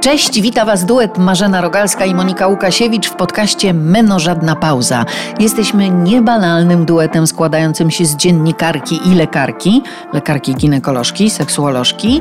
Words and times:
Cześć, 0.00 0.40
wita 0.40 0.64
Was 0.64 0.84
duet 0.84 1.18
Marzena 1.18 1.60
Rogalska 1.60 2.04
i 2.04 2.14
Monika 2.14 2.46
Łukasiewicz 2.46 3.08
w 3.08 3.14
podcaście 3.14 3.74
Meno 3.74 4.18
Żadna 4.18 4.56
Pauza. 4.56 5.04
Jesteśmy 5.38 5.90
niebanalnym 5.90 6.84
duetem 6.84 7.26
składającym 7.26 7.90
się 7.90 8.06
z 8.06 8.16
dziennikarki 8.16 9.00
i 9.08 9.14
lekarki, 9.14 9.82
lekarki 10.12 10.54
ginekolożki, 10.54 11.30
seksuolożki. 11.30 12.20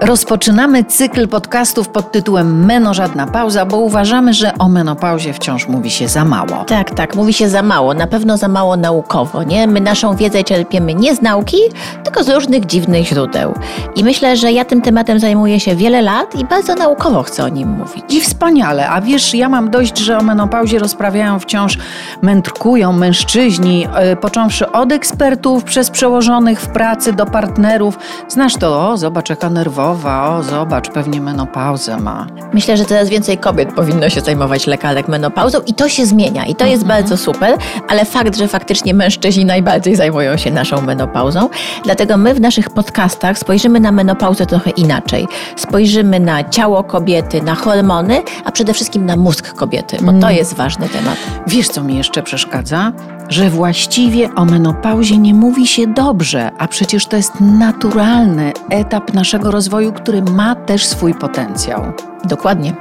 Rozpoczynamy 0.00 0.84
cykl 0.84 1.28
podcastów 1.28 1.88
pod 1.88 2.12
tytułem 2.12 2.64
Meno 2.64 2.94
Żadna 2.94 3.26
Pauza, 3.26 3.66
bo 3.66 3.76
uważamy, 3.76 4.34
że 4.34 4.58
o 4.58 4.68
menopauzie 4.68 5.32
wciąż 5.32 5.68
mówi 5.68 5.90
się 5.90 6.08
za 6.08 6.24
mało. 6.24 6.64
Tak, 6.66 6.90
tak, 6.90 7.14
mówi 7.14 7.32
się 7.32 7.48
za 7.48 7.62
mało, 7.62 7.94
na 7.94 8.06
pewno 8.06 8.36
za 8.36 8.48
mało 8.48 8.76
naukowo, 8.76 9.42
nie? 9.42 9.66
My 9.66 9.80
naszą 9.80 10.16
wiedzę 10.16 10.44
czerpiemy 10.44 10.94
nie 10.94 11.16
z 11.16 11.22
nauki, 11.22 11.58
tylko 12.04 12.24
z 12.24 12.28
różnych 12.28 12.66
dziwnych 12.66 13.06
źródeł. 13.06 13.54
I 13.96 14.04
myślę, 14.04 14.36
że 14.36 14.52
ja 14.52 14.64
tym 14.64 14.82
tematem 14.82 15.18
zajmuję 15.18 15.60
się 15.60 15.76
wiele 15.76 16.02
lat 16.02 16.34
i 16.34 16.44
bardzo 16.44 16.74
naukowo 16.74 17.03
chcę 17.22 17.44
o 17.44 17.48
nim 17.48 17.68
mówić. 17.68 18.04
I 18.08 18.20
wspaniale, 18.20 18.88
a 18.88 19.00
wiesz, 19.00 19.34
ja 19.34 19.48
mam 19.48 19.70
dość, 19.70 19.98
że 19.98 20.18
o 20.18 20.22
menopauzie 20.22 20.78
rozprawiają 20.78 21.38
wciąż, 21.38 21.78
mędrkują 22.22 22.92
mężczyźni, 22.92 23.80
yy, 23.80 24.16
począwszy 24.16 24.72
od 24.72 24.92
ekspertów, 24.92 25.64
przez 25.64 25.90
przełożonych 25.90 26.60
w 26.60 26.68
pracy 26.68 27.12
do 27.12 27.26
partnerów. 27.26 27.98
Znasz 28.28 28.56
to, 28.56 28.88
o 28.90 28.96
zobacz 28.96 29.30
jaka 29.30 29.50
nerwowa, 29.50 30.36
o 30.36 30.42
zobacz, 30.42 30.90
pewnie 30.90 31.20
menopauzę 31.20 31.96
ma. 31.96 32.26
Myślę, 32.52 32.76
że 32.76 32.84
coraz 32.84 33.08
więcej 33.08 33.38
kobiet 33.38 33.72
powinno 33.72 34.08
się 34.08 34.20
zajmować 34.20 34.66
lekarek 34.66 35.08
menopauzą 35.08 35.58
i 35.66 35.74
to 35.74 35.88
się 35.88 36.06
zmienia 36.06 36.46
i 36.46 36.54
to 36.54 36.64
jest 36.64 36.82
mhm. 36.82 37.00
bardzo 37.00 37.16
super, 37.16 37.58
ale 37.88 38.04
fakt, 38.04 38.36
że 38.36 38.48
faktycznie 38.48 38.94
mężczyźni 38.94 39.44
najbardziej 39.44 39.96
zajmują 39.96 40.36
się 40.36 40.50
naszą 40.50 40.80
menopauzą, 40.80 41.48
dlatego 41.84 42.16
my 42.16 42.34
w 42.34 42.40
naszych 42.40 42.70
podcastach 42.70 43.38
spojrzymy 43.38 43.80
na 43.80 43.92
menopauzę 43.92 44.46
trochę 44.46 44.70
inaczej. 44.70 45.28
Spojrzymy 45.56 46.20
na 46.20 46.44
ciało 46.44 46.84
kobiety, 46.94 47.42
na 47.42 47.54
hormony, 47.54 48.22
a 48.44 48.52
przede 48.52 48.74
wszystkim 48.74 49.06
na 49.06 49.16
mózg 49.16 49.54
kobiety, 49.54 49.96
bo 50.00 50.06
to 50.06 50.18
mm. 50.18 50.34
jest 50.36 50.54
ważny 50.54 50.88
temat. 50.88 51.16
Wiesz, 51.46 51.68
co 51.68 51.82
mi 51.82 51.96
jeszcze 51.96 52.22
przeszkadza? 52.22 52.92
Że 53.28 53.50
właściwie 53.50 54.34
o 54.34 54.44
menopauzie 54.44 55.18
nie 55.18 55.34
mówi 55.34 55.66
się 55.66 55.86
dobrze, 55.86 56.50
a 56.58 56.68
przecież 56.68 57.06
to 57.06 57.16
jest 57.16 57.32
naturalny 57.40 58.52
etap 58.70 59.14
naszego 59.14 59.50
rozwoju, 59.50 59.92
który 59.92 60.22
ma 60.22 60.54
też 60.54 60.86
swój 60.86 61.14
potencjał. 61.14 61.82
Dokładnie. 62.24 62.72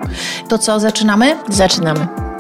To 0.48 0.58
co, 0.58 0.80
zaczynamy? 0.80 1.36
Zaczynamy. 1.50 2.33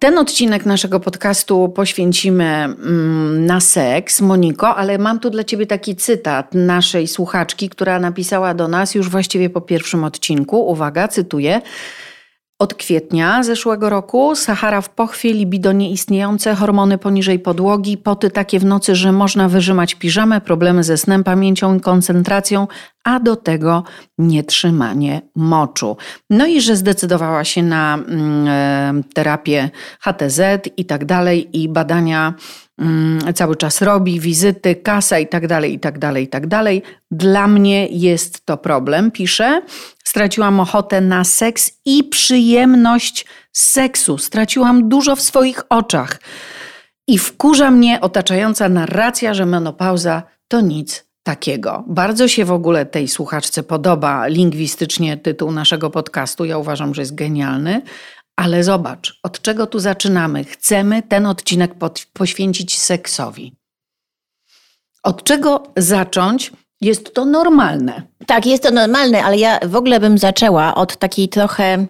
Ten 0.00 0.18
odcinek 0.18 0.66
naszego 0.66 1.00
podcastu 1.00 1.68
poświęcimy 1.68 2.44
mm, 2.44 3.46
na 3.46 3.60
seks, 3.60 4.20
Moniko, 4.20 4.76
ale 4.76 4.98
mam 4.98 5.20
tu 5.20 5.30
dla 5.30 5.44
Ciebie 5.44 5.66
taki 5.66 5.96
cytat 5.96 6.54
naszej 6.54 7.08
słuchaczki, 7.08 7.68
która 7.68 7.98
napisała 8.00 8.54
do 8.54 8.68
nas 8.68 8.94
już 8.94 9.08
właściwie 9.08 9.50
po 9.50 9.60
pierwszym 9.60 10.04
odcinku. 10.04 10.68
Uwaga, 10.70 11.08
cytuję. 11.08 11.60
Od 12.60 12.74
kwietnia 12.74 13.42
zeszłego 13.42 13.90
roku 13.90 14.36
Sahara 14.36 14.80
w 14.80 14.90
pochwie, 14.90 15.32
libido 15.32 15.72
nieistniejące, 15.72 16.54
hormony 16.54 16.98
poniżej 16.98 17.38
podłogi, 17.38 17.98
poty 17.98 18.30
takie 18.30 18.58
w 18.58 18.64
nocy, 18.64 18.94
że 18.94 19.12
można 19.12 19.48
wyrzymać 19.48 19.94
piżamę, 19.94 20.40
problemy 20.40 20.84
ze 20.84 20.96
snem, 20.96 21.24
pamięcią 21.24 21.76
i 21.76 21.80
koncentracją, 21.80 22.66
a 23.04 23.20
do 23.20 23.36
tego 23.36 23.84
nietrzymanie 24.18 25.22
moczu. 25.34 25.96
No 26.30 26.46
i 26.46 26.60
że 26.60 26.76
zdecydowała 26.76 27.44
się 27.44 27.62
na 27.62 27.98
e, 27.98 29.02
terapię 29.14 29.70
HTZ 30.00 30.40
i 30.76 30.84
tak 30.84 31.04
dalej 31.04 31.62
i 31.62 31.68
badania 31.68 32.34
cały 33.34 33.56
czas 33.56 33.82
robi, 33.82 34.20
wizyty, 34.20 34.76
kasa 34.76 35.18
i 35.18 35.26
tak 35.26 35.46
dalej, 35.46 35.74
i 35.74 35.80
tak 35.80 35.98
dalej, 35.98 36.24
i 36.24 36.28
tak 36.28 36.46
dalej. 36.46 36.82
Dla 37.10 37.46
mnie 37.46 37.86
jest 37.86 38.46
to 38.46 38.56
problem, 38.56 39.10
pisze. 39.10 39.62
Straciłam 40.04 40.60
ochotę 40.60 41.00
na 41.00 41.24
seks 41.24 41.70
i 41.84 42.04
przyjemność 42.04 43.26
seksu. 43.52 44.18
Straciłam 44.18 44.88
dużo 44.88 45.16
w 45.16 45.20
swoich 45.20 45.62
oczach. 45.68 46.20
I 47.08 47.18
wkurza 47.18 47.70
mnie 47.70 48.00
otaczająca 48.00 48.68
narracja, 48.68 49.34
że 49.34 49.46
menopauza 49.46 50.22
to 50.48 50.60
nic 50.60 51.04
takiego. 51.22 51.84
Bardzo 51.86 52.28
się 52.28 52.44
w 52.44 52.52
ogóle 52.52 52.86
tej 52.86 53.08
słuchaczce 53.08 53.62
podoba 53.62 54.26
lingwistycznie 54.26 55.16
tytuł 55.16 55.52
naszego 55.52 55.90
podcastu. 55.90 56.44
Ja 56.44 56.58
uważam, 56.58 56.94
że 56.94 57.02
jest 57.02 57.14
genialny. 57.14 57.82
Ale 58.40 58.64
zobacz, 58.64 59.20
od 59.22 59.42
czego 59.42 59.66
tu 59.66 59.78
zaczynamy? 59.78 60.44
Chcemy 60.44 61.02
ten 61.02 61.26
odcinek 61.26 61.74
poświęcić 62.12 62.78
seksowi. 62.78 63.56
Od 65.02 65.24
czego 65.24 65.62
zacząć? 65.76 66.52
Jest 66.80 67.14
to 67.14 67.24
normalne. 67.24 68.02
Tak, 68.26 68.46
jest 68.46 68.62
to 68.62 68.70
normalne, 68.70 69.24
ale 69.24 69.38
ja 69.38 69.58
w 69.62 69.76
ogóle 69.76 70.00
bym 70.00 70.18
zaczęła 70.18 70.74
od 70.74 70.96
takiej 70.96 71.28
trochę 71.28 71.86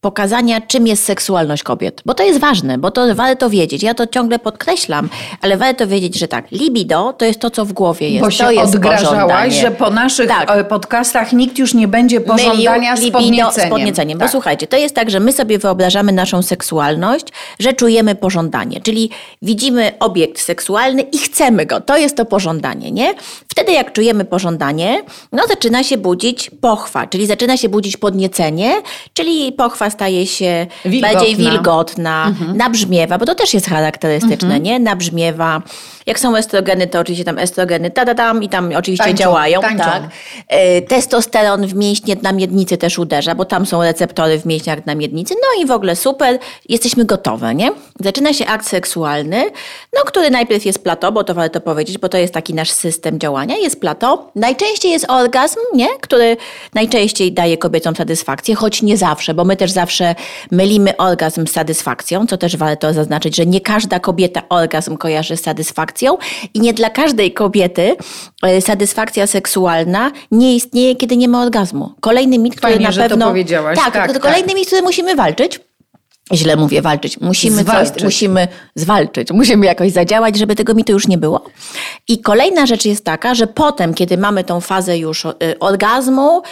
pokazania, 0.00 0.60
czym 0.60 0.86
jest 0.86 1.04
seksualność 1.04 1.62
kobiet. 1.62 2.02
Bo 2.06 2.14
to 2.14 2.22
jest 2.22 2.40
ważne, 2.40 2.78
bo 2.78 2.90
to 2.90 3.14
warto 3.14 3.50
wiedzieć. 3.50 3.82
Ja 3.82 3.94
to 3.94 4.06
ciągle 4.06 4.38
podkreślam, 4.38 5.08
ale 5.40 5.56
warto 5.56 5.86
wiedzieć, 5.86 6.18
że 6.18 6.28
tak, 6.28 6.50
libido 6.50 7.12
to 7.12 7.24
jest 7.24 7.40
to, 7.40 7.50
co 7.50 7.64
w 7.64 7.72
głowie 7.72 8.08
jest. 8.08 8.24
Bo 8.24 8.30
się 8.30 8.44
to 8.44 8.50
jest 8.50 8.74
odgrażałaś, 8.74 9.54
że 9.54 9.70
po 9.70 9.90
naszych 9.90 10.28
tak. 10.28 10.50
E, 10.50 10.64
podcastach 10.64 11.32
nikt 11.32 11.58
już 11.58 11.74
nie 11.74 11.88
będzie 11.88 12.20
pożądania 12.20 12.96
z 12.96 13.10
podnieceniem. 13.10 13.68
z 13.68 13.70
podnieceniem. 13.70 14.18
Tak. 14.18 14.28
Bo 14.28 14.32
słuchajcie, 14.32 14.66
to 14.66 14.76
jest 14.76 14.94
tak, 14.94 15.10
że 15.10 15.20
my 15.20 15.32
sobie 15.32 15.58
wyobrażamy 15.58 16.12
naszą 16.12 16.42
seksualność, 16.42 17.26
że 17.58 17.72
czujemy 17.72 18.14
pożądanie. 18.14 18.80
Czyli 18.80 19.10
widzimy 19.42 19.92
obiekt 20.00 20.40
seksualny 20.40 21.02
i 21.02 21.18
chcemy 21.18 21.66
go. 21.66 21.80
To 21.80 21.96
jest 21.96 22.16
to 22.16 22.24
pożądanie, 22.24 22.90
nie? 22.90 23.14
Wtedy 23.48 23.72
jak 23.72 23.92
czujemy 23.92 24.24
pożądanie, 24.24 25.02
no 25.32 25.42
zaczyna 25.48 25.82
się 25.82 25.98
budzić 25.98 26.50
pochwa, 26.60 27.06
czyli 27.06 27.26
zaczyna 27.26 27.56
się 27.56 27.68
budzić 27.68 27.96
podniecenie, 27.96 28.72
czyli 29.12 29.52
pochwa 29.52 29.89
staje 29.90 30.26
się 30.26 30.66
wilgotna. 30.84 31.12
bardziej 31.12 31.36
wilgotna, 31.36 32.26
mhm. 32.26 32.56
nabrzmiewa, 32.56 33.18
bo 33.18 33.26
to 33.26 33.34
też 33.34 33.54
jest 33.54 33.66
charakterystyczne, 33.66 34.46
mhm. 34.46 34.62
nie? 34.62 34.78
Nabrzmiewa. 34.78 35.62
Jak 36.10 36.20
są 36.20 36.36
estrogeny, 36.36 36.86
to 36.86 37.00
oczywiście 37.00 37.24
tam 37.24 37.38
estrogeny 37.38 37.90
ta, 37.90 38.14
tam 38.14 38.42
i 38.42 38.48
tam 38.48 38.70
oczywiście 38.76 39.04
tańczą, 39.04 39.22
działają. 39.22 39.60
Tańczą. 39.60 39.84
Tak. 39.84 40.02
E, 40.48 40.82
testosteron 40.82 41.66
w 41.66 41.74
mięśnie 41.74 42.16
na 42.22 42.32
miednicy 42.32 42.76
też 42.76 42.98
uderza, 42.98 43.34
bo 43.34 43.44
tam 43.44 43.66
są 43.66 43.82
receptory 43.82 44.38
w 44.38 44.46
mięśniach 44.46 44.86
na 44.86 44.94
miednicy. 44.94 45.34
No 45.34 45.62
i 45.62 45.66
w 45.66 45.70
ogóle 45.70 45.96
super, 45.96 46.38
jesteśmy 46.68 47.04
gotowe, 47.04 47.54
nie? 47.54 47.70
Zaczyna 48.00 48.32
się 48.32 48.46
akt 48.46 48.68
seksualny, 48.68 49.50
no 49.92 50.00
który 50.06 50.30
najpierw 50.30 50.64
jest 50.64 50.82
plato, 50.82 51.12
bo 51.12 51.24
to 51.24 51.34
warto 51.34 51.60
powiedzieć, 51.60 51.98
bo 51.98 52.08
to 52.08 52.18
jest 52.18 52.34
taki 52.34 52.54
nasz 52.54 52.70
system 52.70 53.18
działania. 53.18 53.56
Jest 53.56 53.80
plato. 53.80 54.30
Najczęściej 54.34 54.92
jest 54.92 55.10
orgazm, 55.10 55.58
nie? 55.74 55.88
Który 56.00 56.36
najczęściej 56.74 57.32
daje 57.32 57.58
kobietom 57.58 57.96
satysfakcję, 57.96 58.54
choć 58.54 58.82
nie 58.82 58.96
zawsze, 58.96 59.34
bo 59.34 59.44
my 59.44 59.56
też 59.56 59.70
zawsze 59.70 60.14
mylimy 60.50 60.96
orgazm 60.96 61.46
z 61.46 61.52
satysfakcją, 61.52 62.26
co 62.26 62.36
też 62.36 62.56
warto 62.56 62.92
zaznaczyć, 62.92 63.36
że 63.36 63.46
nie 63.46 63.60
każda 63.60 64.00
kobieta 64.00 64.42
orgazm 64.48 64.96
kojarzy 64.96 65.36
z 65.36 65.42
satysfakcją 65.42 65.99
i 66.54 66.60
nie 66.60 66.74
dla 66.74 66.90
każdej 66.90 67.32
kobiety 67.32 67.96
e, 68.42 68.60
satysfakcja 68.60 69.26
seksualna 69.26 70.10
nie 70.30 70.56
istnieje, 70.56 70.96
kiedy 70.96 71.16
nie 71.16 71.28
ma 71.28 71.42
orgazmu. 71.42 71.94
Kolejny 72.00 72.38
mit, 72.38 72.56
który 72.56 72.72
Fajnie, 72.72 72.86
na 72.86 72.92
że 72.92 73.02
pewno. 73.02 73.24
To 73.24 73.30
powiedziałaś. 73.30 73.78
Tak, 73.78 73.92
tak, 73.94 74.06
to 74.06 74.12
tak. 74.12 74.22
kolejny 74.22 74.54
mit, 74.54 74.66
który 74.66 74.82
musimy 74.82 75.16
walczyć 75.16 75.60
źle 76.32 76.56
mówię, 76.56 76.82
walczyć. 76.82 77.20
Musimy 77.20 77.62
zwalczyć. 77.62 77.94
coś, 77.94 78.02
musimy 78.02 78.48
zwalczyć, 78.74 79.30
musimy 79.32 79.66
jakoś 79.66 79.92
zadziałać, 79.92 80.38
żeby 80.38 80.54
tego 80.54 80.74
mitu 80.74 80.92
już 80.92 81.08
nie 81.08 81.18
było. 81.18 81.44
I 82.08 82.20
kolejna 82.20 82.66
rzecz 82.66 82.84
jest 82.84 83.04
taka, 83.04 83.34
że 83.34 83.46
potem, 83.46 83.94
kiedy 83.94 84.18
mamy 84.18 84.44
tą 84.44 84.60
fazę 84.60 84.98
już 84.98 85.24
y, 85.24 85.30
orgazmu, 85.60 86.42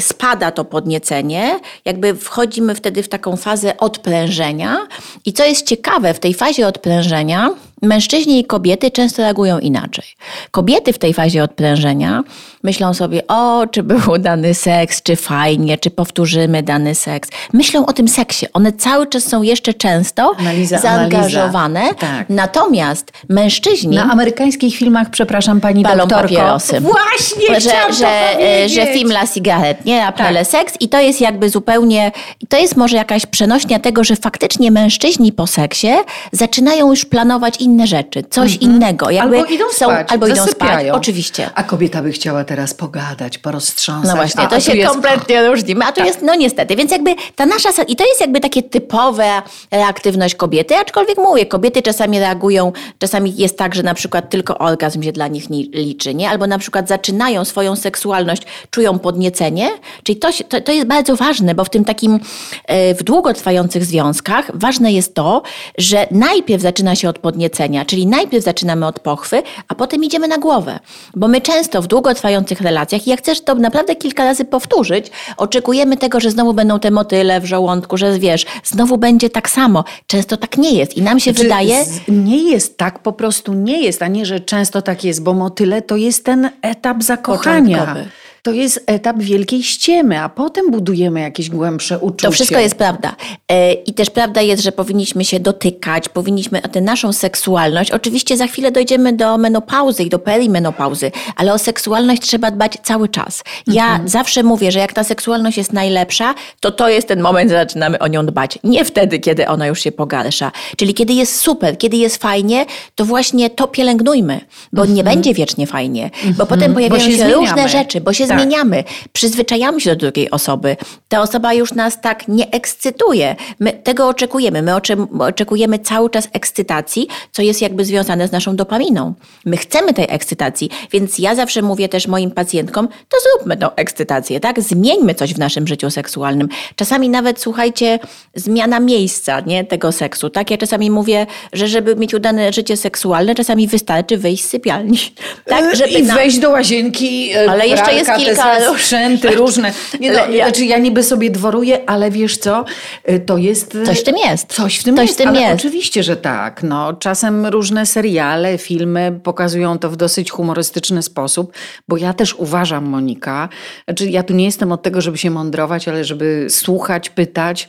spada 0.00 0.50
to 0.50 0.64
podniecenie, 0.64 1.60
jakby 1.84 2.14
wchodzimy 2.14 2.74
wtedy 2.74 3.02
w 3.02 3.08
taką 3.08 3.36
fazę 3.36 3.76
odprężenia. 3.76 4.76
I 5.24 5.32
co 5.32 5.44
jest 5.44 5.66
ciekawe, 5.66 6.14
w 6.14 6.20
tej 6.20 6.34
fazie 6.34 6.66
odprężenia 6.66 7.50
mężczyźni 7.82 8.40
i 8.40 8.44
kobiety 8.44 8.90
często 8.90 9.22
reagują 9.22 9.58
inaczej. 9.58 10.04
Kobiety 10.50 10.92
w 10.92 10.98
tej 10.98 11.14
fazie 11.14 11.42
odprężenia 11.42 12.22
myślą 12.62 12.94
sobie, 12.94 13.26
o, 13.26 13.66
czy 13.70 13.82
był 13.82 14.18
dany 14.18 14.54
seks, 14.54 15.02
czy 15.02 15.16
fajnie, 15.16 15.78
czy 15.78 15.90
powtórzymy 15.90 16.62
dany 16.62 16.94
seks. 16.94 17.28
Myślą 17.52 17.86
o 17.86 17.92
tym 17.92 18.08
seksie. 18.08 18.46
One 18.52 18.72
cały 18.72 19.06
czas 19.06 19.24
są 19.24 19.42
jeszcze 19.42 19.74
często 19.74 20.34
analiza, 20.38 20.78
zaangażowane. 20.78 21.80
Analiza. 21.80 22.00
Tak. 22.00 22.28
Natomiast 22.28 23.12
mężczyźni... 23.28 23.96
Na 23.96 24.12
amerykańskich 24.12 24.76
filmach, 24.76 25.10
przepraszam 25.10 25.60
pani 25.60 25.82
palą 25.82 25.96
doktorko. 25.96 26.22
papierosy. 26.22 26.80
Właśnie, 26.80 27.60
że, 27.60 27.92
że, 27.92 28.68
że 28.68 28.86
film 28.86 29.10
La 29.10 29.26
Cigarette, 29.26 29.82
nie? 29.84 30.06
Apele 30.06 30.38
tak. 30.38 30.48
seks. 30.48 30.74
I 30.80 30.88
to 30.88 31.00
jest 31.00 31.20
jakby 31.20 31.50
zupełnie... 31.50 32.12
To 32.48 32.56
jest 32.56 32.76
może 32.76 32.96
jakaś 32.96 33.26
przenośnia 33.26 33.78
tego, 33.78 34.04
że 34.04 34.16
faktycznie 34.16 34.70
mężczyźni 34.70 35.32
po 35.32 35.46
seksie 35.46 35.92
zaczynają 36.32 36.90
już 36.90 37.04
planować 37.04 37.56
inne 37.60 37.69
inne 37.70 37.86
rzeczy, 37.86 38.24
coś 38.30 38.52
mhm. 38.52 38.72
innego. 38.72 39.10
Jakby 39.10 39.38
albo 39.38 39.50
idą 39.50 39.64
są, 39.72 39.86
spać, 39.86 40.12
albo 40.12 40.26
idą 40.26 40.46
spać, 40.46 40.88
oczywiście. 40.88 41.50
A 41.54 41.62
kobieta 41.62 42.02
by 42.02 42.12
chciała 42.12 42.44
teraz 42.44 42.74
pogadać, 42.74 43.38
poroztrząsać. 43.38 44.10
No 44.10 44.16
właśnie, 44.16 44.42
a, 44.42 44.46
to 44.46 44.56
a 44.56 44.60
się 44.60 44.76
jest... 44.76 44.92
kompletnie 44.92 45.48
różni. 45.48 45.74
A 45.82 45.86
tu 45.86 45.92
tak. 45.92 46.06
jest, 46.06 46.22
no 46.22 46.34
niestety, 46.34 46.76
więc 46.76 46.90
jakby 46.90 47.14
ta 47.36 47.46
nasza, 47.46 47.82
i 47.88 47.96
to 47.96 48.06
jest 48.06 48.20
jakby 48.20 48.40
takie 48.40 48.62
typowe 48.62 49.42
reaktywność 49.70 50.34
kobiety, 50.34 50.76
aczkolwiek 50.76 51.18
mówię, 51.18 51.46
kobiety 51.46 51.82
czasami 51.82 52.18
reagują, 52.18 52.72
czasami 52.98 53.36
jest 53.36 53.58
tak, 53.58 53.74
że 53.74 53.82
na 53.82 53.94
przykład 53.94 54.30
tylko 54.30 54.58
orgazm 54.58 55.02
się 55.02 55.12
dla 55.12 55.28
nich 55.28 55.50
liczy, 55.50 56.14
nie? 56.14 56.30
Albo 56.30 56.46
na 56.46 56.58
przykład 56.58 56.88
zaczynają 56.88 57.44
swoją 57.44 57.76
seksualność, 57.76 58.42
czują 58.70 58.98
podniecenie, 58.98 59.70
czyli 60.02 60.18
to, 60.18 60.28
to, 60.48 60.60
to 60.60 60.72
jest 60.72 60.86
bardzo 60.86 61.16
ważne, 61.16 61.54
bo 61.54 61.64
w 61.64 61.70
tym 61.70 61.84
takim, 61.84 62.20
e, 62.66 62.94
w 62.94 63.02
długotrwających 63.02 63.84
związkach 63.84 64.50
ważne 64.54 64.92
jest 64.92 65.14
to, 65.14 65.42
że 65.78 66.06
najpierw 66.10 66.62
zaczyna 66.62 66.96
się 66.96 67.08
od 67.08 67.18
podniecenia, 67.18 67.59
czyli 67.86 68.06
najpierw 68.06 68.44
zaczynamy 68.44 68.86
od 68.86 69.00
pochwy, 69.00 69.42
a 69.68 69.74
potem 69.74 70.04
idziemy 70.04 70.28
na 70.28 70.38
głowę. 70.38 70.78
Bo 71.16 71.28
my 71.28 71.40
często 71.40 71.82
w 71.82 71.86
długotrwających 71.86 72.60
relacjach, 72.60 73.06
i 73.06 73.10
jak 73.10 73.18
chcesz 73.18 73.40
to 73.40 73.54
naprawdę 73.54 73.96
kilka 73.96 74.24
razy 74.24 74.44
powtórzyć, 74.44 75.10
oczekujemy 75.36 75.96
tego, 75.96 76.20
że 76.20 76.30
znowu 76.30 76.54
będą 76.54 76.80
te 76.80 76.90
motyle 76.90 77.40
w 77.40 77.44
żołądku, 77.44 77.96
że 77.96 78.18
wiesz, 78.18 78.46
znowu 78.64 78.98
będzie 78.98 79.30
tak 79.30 79.50
samo. 79.50 79.84
Często 80.06 80.36
tak 80.36 80.58
nie 80.58 80.72
jest 80.72 80.96
i 80.96 81.02
nam 81.02 81.20
się 81.20 81.30
znaczy, 81.30 81.42
wydaje... 81.42 81.84
Nie 82.08 82.50
jest 82.50 82.78
tak, 82.78 82.98
po 82.98 83.12
prostu 83.12 83.52
nie 83.52 83.82
jest, 83.82 84.02
a 84.02 84.08
nie, 84.08 84.26
że 84.26 84.40
często 84.40 84.82
tak 84.82 85.04
jest, 85.04 85.22
bo 85.22 85.34
motyle 85.34 85.82
to 85.82 85.96
jest 85.96 86.24
ten 86.24 86.50
etap 86.62 87.02
zakochania. 87.02 87.78
Początkowy. 87.78 88.10
To 88.42 88.52
jest 88.52 88.84
etap 88.86 89.16
wielkiej 89.18 89.62
ściemy, 89.62 90.20
a 90.20 90.28
potem 90.28 90.70
budujemy 90.70 91.20
jakieś 91.20 91.50
głębsze 91.50 91.98
uczucie. 91.98 92.26
To 92.26 92.32
wszystko 92.32 92.58
jest 92.58 92.74
prawda. 92.74 93.16
E, 93.48 93.72
I 93.72 93.94
też 93.94 94.10
prawda 94.10 94.40
jest, 94.42 94.62
że 94.62 94.72
powinniśmy 94.72 95.24
się 95.24 95.40
dotykać, 95.40 96.08
powinniśmy 96.08 96.62
tę 96.62 96.80
naszą 96.80 97.12
seksualność. 97.12 97.90
Oczywiście 97.90 98.36
za 98.36 98.46
chwilę 98.46 98.72
dojdziemy 98.72 99.12
do 99.12 99.38
menopauzy 99.38 100.02
i 100.02 100.08
do 100.08 100.18
perimenopauzy, 100.18 101.12
ale 101.36 101.52
o 101.52 101.58
seksualność 101.58 102.22
trzeba 102.22 102.50
dbać 102.50 102.78
cały 102.82 103.08
czas. 103.08 103.42
Ja 103.66 103.84
mhm. 103.84 104.08
zawsze 104.08 104.42
mówię, 104.42 104.72
że 104.72 104.78
jak 104.78 104.92
ta 104.92 105.04
seksualność 105.04 105.58
jest 105.58 105.72
najlepsza, 105.72 106.34
to 106.60 106.70
to 106.70 106.88
jest 106.88 107.08
ten 107.08 107.20
moment, 107.20 107.50
że 107.50 107.56
zaczynamy 107.56 107.98
o 107.98 108.08
nią 108.08 108.26
dbać. 108.26 108.58
Nie 108.64 108.84
wtedy, 108.84 109.18
kiedy 109.18 109.48
ona 109.48 109.66
już 109.66 109.80
się 109.80 109.92
pogarsza. 109.92 110.52
Czyli 110.76 110.94
kiedy 110.94 111.12
jest 111.12 111.40
super, 111.40 111.78
kiedy 111.78 111.96
jest 111.96 112.16
fajnie, 112.16 112.66
to 112.94 113.04
właśnie 113.04 113.50
to 113.50 113.68
pielęgnujmy, 113.68 114.40
bo 114.72 114.84
nie 114.84 115.00
mhm. 115.00 115.16
będzie 115.16 115.34
wiecznie 115.34 115.66
fajnie, 115.66 116.10
bo 116.22 116.28
mhm. 116.28 116.48
potem 116.48 116.74
pojawiają 116.74 117.10
się, 117.10 117.16
się 117.16 117.32
różne 117.32 117.68
rzeczy, 117.68 118.00
bo 118.00 118.12
się 118.12 118.29
tak. 118.30 118.40
zmieniamy, 118.40 118.84
przyzwyczajamy 119.12 119.80
się 119.80 119.90
do 119.90 119.96
drugiej 119.96 120.30
osoby. 120.30 120.76
Ta 121.08 121.22
osoba 121.22 121.54
już 121.54 121.72
nas 121.72 122.00
tak 122.00 122.28
nie 122.28 122.50
ekscytuje. 122.50 123.36
My 123.60 123.72
tego 123.72 124.08
oczekujemy. 124.08 124.62
My 124.62 124.72
oczekujemy 125.18 125.78
cały 125.78 126.10
czas 126.10 126.28
ekscytacji, 126.32 127.08
co 127.32 127.42
jest 127.42 127.62
jakby 127.62 127.84
związane 127.84 128.28
z 128.28 128.32
naszą 128.32 128.56
dopaminą. 128.56 129.14
My 129.44 129.56
chcemy 129.56 129.94
tej 129.94 130.06
ekscytacji, 130.08 130.70
więc 130.92 131.18
ja 131.18 131.34
zawsze 131.34 131.62
mówię 131.62 131.88
też 131.88 132.06
moim 132.06 132.30
pacjentkom, 132.30 132.88
to 133.08 133.16
zróbmy 133.20 133.56
tą 133.56 133.74
ekscytację, 133.74 134.40
tak? 134.40 134.60
Zmieńmy 134.60 135.14
coś 135.14 135.34
w 135.34 135.38
naszym 135.38 135.66
życiu 135.66 135.90
seksualnym. 135.90 136.48
Czasami 136.76 137.08
nawet, 137.08 137.40
słuchajcie, 137.40 137.98
zmiana 138.34 138.80
miejsca, 138.80 139.40
nie? 139.40 139.64
Tego 139.64 139.92
seksu, 139.92 140.30
tak? 140.30 140.50
Ja 140.50 140.58
czasami 140.58 140.90
mówię, 140.90 141.26
że 141.52 141.68
żeby 141.68 141.96
mieć 141.96 142.14
udane 142.14 142.52
życie 142.52 142.76
seksualne, 142.76 143.34
czasami 143.34 143.68
wystarczy 143.68 144.16
wyjść 144.16 144.44
z 144.44 144.48
sypialni. 144.48 144.98
Tak? 145.46 145.76
Żeby 145.76 145.90
I 145.90 146.02
wejść 146.02 146.38
do 146.38 146.50
łazienki, 146.50 147.32
e, 147.32 147.50
ale 147.50 147.68
jeszcze 147.68 147.94
jest 147.94 148.10
kilka 148.24 148.74
sprzęty 148.74 149.30
różne. 149.42 149.72
Nie, 150.00 150.12
no, 150.12 150.26
ja, 150.26 150.44
znaczy 150.44 150.64
ja 150.64 150.78
niby 150.78 151.02
sobie 151.02 151.30
dworuję, 151.30 151.90
ale 151.90 152.10
wiesz 152.10 152.38
co, 152.38 152.64
y, 153.10 153.20
to 153.20 153.38
jest... 153.38 153.74
Y, 153.74 153.82
coś 153.82 154.00
w 154.00 154.02
tym 154.02 154.16
jest. 154.16 154.52
Coś 154.52 154.78
w 154.78 154.84
tym 154.84 154.96
coś 154.96 155.06
jest, 155.06 155.18
tym 155.18 155.28
ale 155.28 155.40
jest. 155.40 155.54
oczywiście, 155.54 156.02
że 156.02 156.16
tak. 156.16 156.62
No, 156.62 156.92
czasem 156.92 157.46
różne 157.46 157.86
seriale, 157.86 158.58
filmy 158.58 159.20
pokazują 159.22 159.78
to 159.78 159.90
w 159.90 159.96
dosyć 159.96 160.30
humorystyczny 160.30 161.02
sposób, 161.02 161.52
bo 161.88 161.96
ja 161.96 162.12
też 162.12 162.34
uważam, 162.34 162.84
Monika, 162.84 163.48
znaczy 163.84 164.10
ja 164.10 164.22
tu 164.22 164.34
nie 164.34 164.44
jestem 164.44 164.72
od 164.72 164.82
tego, 164.82 165.00
żeby 165.00 165.18
się 165.18 165.30
mądrować, 165.30 165.88
ale 165.88 166.04
żeby 166.04 166.46
słuchać, 166.48 167.10
pytać 167.10 167.68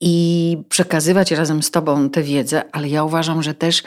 i 0.00 0.56
przekazywać 0.68 1.30
razem 1.30 1.62
z 1.62 1.70
Tobą 1.70 2.10
tę 2.10 2.22
wiedzę, 2.22 2.62
ale 2.72 2.88
ja 2.88 3.04
uważam, 3.04 3.42
że 3.42 3.54
też 3.54 3.82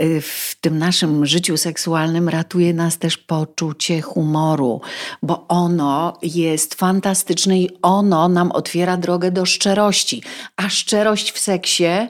y, 0.00 0.20
w 0.20 0.56
tym 0.60 0.78
naszym 0.78 1.26
życiu 1.26 1.56
seksualnym 1.56 2.28
ratuje 2.28 2.74
nas 2.74 2.98
też 2.98 3.18
poczucie 3.18 4.00
humoru, 4.00 4.80
bo 5.22 5.48
ono 5.48 6.18
jest 6.22 6.74
fantastyczne 6.74 7.58
i 7.58 7.68
ono 7.82 8.28
nam 8.28 8.52
otwiera 8.52 8.96
drogę 8.96 9.30
do 9.30 9.46
szczerości. 9.46 10.22
A 10.56 10.68
szczerość 10.68 11.32
w 11.32 11.38
seksie 11.38 12.08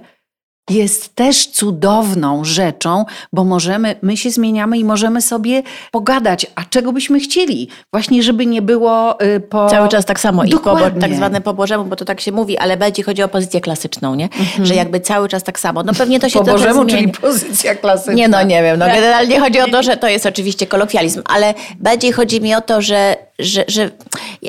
jest 0.71 1.15
też 1.15 1.47
cudowną 1.47 2.45
rzeczą, 2.45 3.05
bo 3.33 3.45
możemy, 3.45 3.95
my 4.03 4.17
się 4.17 4.31
zmieniamy 4.31 4.79
i 4.79 4.85
możemy 4.85 5.23
sobie 5.23 5.63
pogadać, 5.91 6.47
a 6.55 6.65
czego 6.65 6.93
byśmy 6.93 7.21
chcieli? 7.21 7.69
Właśnie, 7.93 8.23
żeby 8.23 8.47
nie 8.47 8.63
było 8.63 9.23
y, 9.23 9.41
po... 9.41 9.69
Cały 9.69 9.89
czas 9.89 10.05
tak 10.05 10.21
samo 10.21 10.45
Dokładnie. 10.45 10.89
i 10.89 10.91
po, 10.93 11.01
tak 11.01 11.15
zwane 11.15 11.41
po 11.41 11.55
Bożemu, 11.55 11.85
bo 11.85 11.97
to 11.97 12.05
tak 12.05 12.21
się 12.21 12.33
mówi, 12.33 12.59
ale 12.59 12.77
bardziej 12.77 13.05
chodzi 13.05 13.23
o 13.23 13.29
pozycję 13.29 13.61
klasyczną, 13.61 14.15
nie? 14.15 14.25
Mhm. 14.25 14.67
Że 14.67 14.75
jakby 14.75 15.01
cały 15.01 15.29
czas 15.29 15.43
tak 15.43 15.61
samo. 15.61 15.83
No 15.83 15.93
pewnie 15.95 16.21
to 16.21 16.29
się 16.29 16.39
po 16.39 16.45
Bożemu, 16.45 16.83
zmieni. 16.83 16.91
czyli 16.91 17.13
pozycja 17.13 17.75
klasyczna. 17.75 18.13
Nie, 18.13 18.29
no 18.29 18.43
nie 18.43 18.63
wiem. 18.63 18.79
No 18.79 18.87
generalnie 18.87 19.41
chodzi 19.41 19.61
o 19.61 19.69
to, 19.69 19.83
że 19.83 19.97
to 19.97 20.09
jest 20.09 20.27
oczywiście 20.27 20.67
kolokwializm, 20.67 21.23
ale 21.25 21.55
bardziej 21.81 22.13
chodzi 22.13 22.41
mi 22.41 22.55
o 22.55 22.61
to, 22.61 22.83
że 22.83 23.17
że, 23.43 23.65
że 23.69 23.91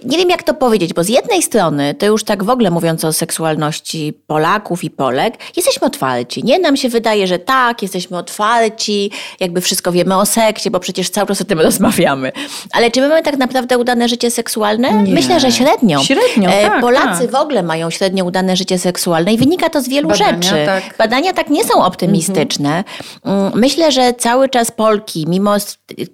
nie 0.06 0.18
wiem 0.18 0.30
jak 0.30 0.44
to 0.44 0.54
powiedzieć, 0.54 0.94
bo 0.94 1.04
z 1.04 1.10
jednej 1.10 1.44
strony, 1.44 1.94
to 1.94 2.06
już 2.06 2.24
tak 2.24 2.44
w 2.44 2.50
ogóle 2.50 2.72
mówiąc 2.72 3.06
o 3.06 3.14
seksualności 3.14 4.14
Polaków 4.28 4.84
i 4.84 4.90
Polek, 4.90 5.38
jesteśmy 5.56 5.88
otwarci. 5.88 6.44
Nie 6.44 6.60
nam 6.60 6.78
się 6.78 6.90
wydaje, 6.90 7.28
że 7.28 7.40
tak, 7.40 7.82
jesteśmy 7.82 8.18
otwarci, 8.18 9.12
jakby 9.40 9.62
wszystko 9.62 9.92
wiemy 9.92 10.18
o 10.18 10.26
seksie, 10.26 10.70
bo 10.70 10.80
przecież 10.80 11.10
cały 11.10 11.28
czas 11.28 11.42
o 11.42 11.46
tym 11.46 11.60
rozmawiamy. 11.70 12.32
Ale 12.72 12.92
czy 12.92 13.02
my 13.02 13.10
mamy 13.10 13.24
tak 13.24 13.38
naprawdę 13.38 13.78
udane 13.78 14.10
życie 14.10 14.32
seksualne? 14.32 15.04
Nie. 15.04 15.14
Myślę, 15.14 15.40
że 15.40 15.52
średnio. 15.52 16.04
Średnio, 16.04 16.50
e, 16.50 16.66
tak, 16.66 16.82
Polacy 16.82 17.22
tak. 17.22 17.32
w 17.32 17.36
ogóle 17.36 17.64
mają 17.64 17.90
średnio 17.90 18.26
udane 18.26 18.58
życie 18.58 18.80
seksualne 18.80 19.34
i 19.34 19.38
wynika 19.38 19.70
to 19.70 19.82
z 19.82 19.90
wielu 19.90 20.10
Badania, 20.10 20.42
rzeczy. 20.42 20.66
Tak. 20.66 20.98
Badania 20.98 21.34
tak 21.34 21.50
nie 21.50 21.64
są 21.64 21.84
optymistyczne. 21.84 22.84
Mhm. 23.26 23.60
Myślę, 23.60 23.92
że 23.92 24.14
cały 24.14 24.50
czas 24.50 24.72
Polki, 24.72 25.26
mimo 25.28 25.56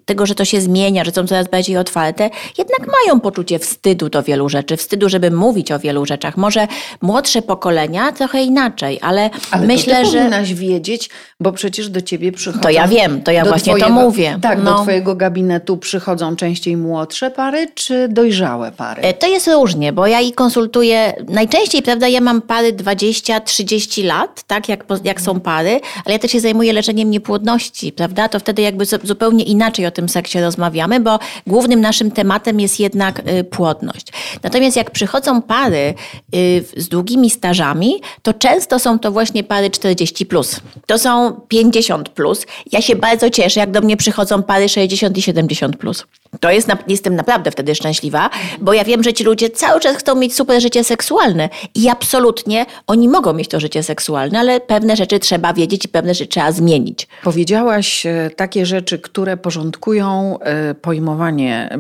tego, 0.06 0.26
że 0.26 0.36
to 0.36 0.46
się 0.46 0.62
zmienia, 0.62 1.06
że 1.06 1.12
są 1.12 1.28
coraz 1.28 1.48
bardziej 1.48 1.78
otwarte, 1.78 2.30
jednak 2.70 2.96
mają 3.04 3.20
poczucie 3.20 3.60
wstydu 3.60 4.10
do 4.10 4.24
wielu 4.24 4.50
rzeczy, 4.50 4.78
wstydu, 4.78 5.10
żeby 5.10 5.32
mówić 5.32 5.72
o 5.72 5.80
wielu 5.80 6.06
rzeczach. 6.06 6.38
Może 6.38 6.68
młodsze 7.02 7.42
pokolenia 7.42 8.12
trochę 8.12 8.44
inaczej, 8.44 9.00
ale, 9.02 9.30
ale 9.52 9.68
myślę, 9.68 9.96
to 9.96 10.02
ty 10.02 10.12
że. 10.12 10.18
powinnaś 10.18 10.54
wiedzieć, 10.54 11.10
bo 11.40 11.52
przecież 11.52 11.90
do 11.90 12.02
ciebie 12.02 12.32
przychodzą. 12.32 12.64
To 12.64 12.70
ja 12.70 12.88
wiem, 12.88 13.22
to 13.22 13.32
ja 13.32 13.46
właśnie 13.46 13.74
twojego, 13.74 13.88
to 13.88 13.94
mówię. 13.94 14.40
Tak, 14.42 14.64
no. 14.64 14.78
do 14.78 14.82
twojego 14.82 15.16
gabinetu 15.16 15.78
przychodzą 15.78 16.36
częściej 16.36 16.78
młodsze 16.78 17.32
pary 17.32 17.68
czy 17.76 18.08
dojrzałe 18.08 18.72
pary? 18.72 19.02
E, 19.02 19.14
to 19.14 19.28
jest 19.28 19.48
różnie, 19.48 19.94
bo 19.94 20.08
ja 20.08 20.20
i 20.22 20.32
konsultuję. 20.32 21.14
Najczęściej, 21.30 21.82
prawda, 21.82 22.08
ja 22.08 22.22
mam 22.22 22.42
pary 22.42 22.74
20-30 22.74 24.06
lat, 24.06 24.44
tak, 24.44 24.70
jak, 24.70 24.86
jak 25.04 25.22
są 25.22 25.40
pary, 25.40 25.80
ale 26.06 26.14
ja 26.14 26.20
też 26.20 26.32
się 26.32 26.40
zajmuję 26.40 26.74
leczeniem 26.74 27.12
niepłodności, 27.12 27.92
prawda? 27.92 28.30
To 28.30 28.40
wtedy 28.40 28.62
jakby 28.62 28.86
zupełnie 28.86 29.44
inaczej 29.44 29.86
o 29.86 29.92
tym 29.92 30.10
seksie 30.10 30.40
rozmawiamy, 30.40 31.00
bo 31.00 31.20
głównym 31.48 31.82
naszym 31.82 32.12
tematem 32.12 32.49
jest 32.58 32.80
jednak 32.80 33.22
y, 33.30 33.44
płodność. 33.44 34.08
Natomiast 34.44 34.78
jak 34.78 34.92
przychodzą 34.92 35.42
pary 35.42 35.94
y, 36.36 36.66
z 36.78 36.90
długimi 36.90 37.30
stażami, 37.30 38.02
to 38.22 38.34
często 38.34 38.80
są 38.80 39.00
to 39.00 39.12
właśnie 39.12 39.44
pary 39.44 39.70
40 39.70 40.26
plus. 40.26 40.60
To 40.86 40.98
są 40.98 41.42
50 41.48 42.10
plus. 42.10 42.46
Ja 42.72 42.82
się 42.82 42.96
bardzo 42.96 43.30
cieszę, 43.30 43.60
jak 43.60 43.72
do 43.72 43.82
mnie 43.82 43.98
przychodzą 43.98 44.44
pary 44.44 44.70
60 44.70 45.18
i 45.18 45.22
70 45.22 45.78
plus. 45.78 46.06
To 46.40 46.52
jest, 46.52 46.68
jestem 46.88 47.16
naprawdę 47.16 47.52
wtedy 47.52 47.76
szczęśliwa, 47.76 48.30
bo 48.62 48.74
ja 48.74 48.84
wiem, 48.84 49.04
że 49.04 49.14
ci 49.14 49.24
ludzie 49.24 49.50
cały 49.50 49.80
czas 49.80 49.98
chcą 49.98 50.16
mieć 50.16 50.36
super 50.36 50.62
życie 50.62 50.84
seksualne 50.84 51.50
i 51.76 51.90
absolutnie 51.90 52.66
oni 52.88 53.10
mogą 53.10 53.34
mieć 53.34 53.48
to 53.48 53.60
życie 53.60 53.84
seksualne, 53.84 54.40
ale 54.40 54.60
pewne 54.60 54.96
rzeczy 54.96 55.20
trzeba 55.20 55.54
wiedzieć 55.54 55.86
i 55.86 55.88
pewne 55.88 56.14
rzeczy 56.14 56.28
trzeba 56.28 56.52
zmienić. 56.52 57.08
Powiedziałaś 57.24 58.06
e, 58.06 58.30
takie 58.36 58.66
rzeczy, 58.66 59.00
które 59.00 59.38
porządkują 59.38 60.40
e, 60.40 60.76
pojmowanie 60.76 61.78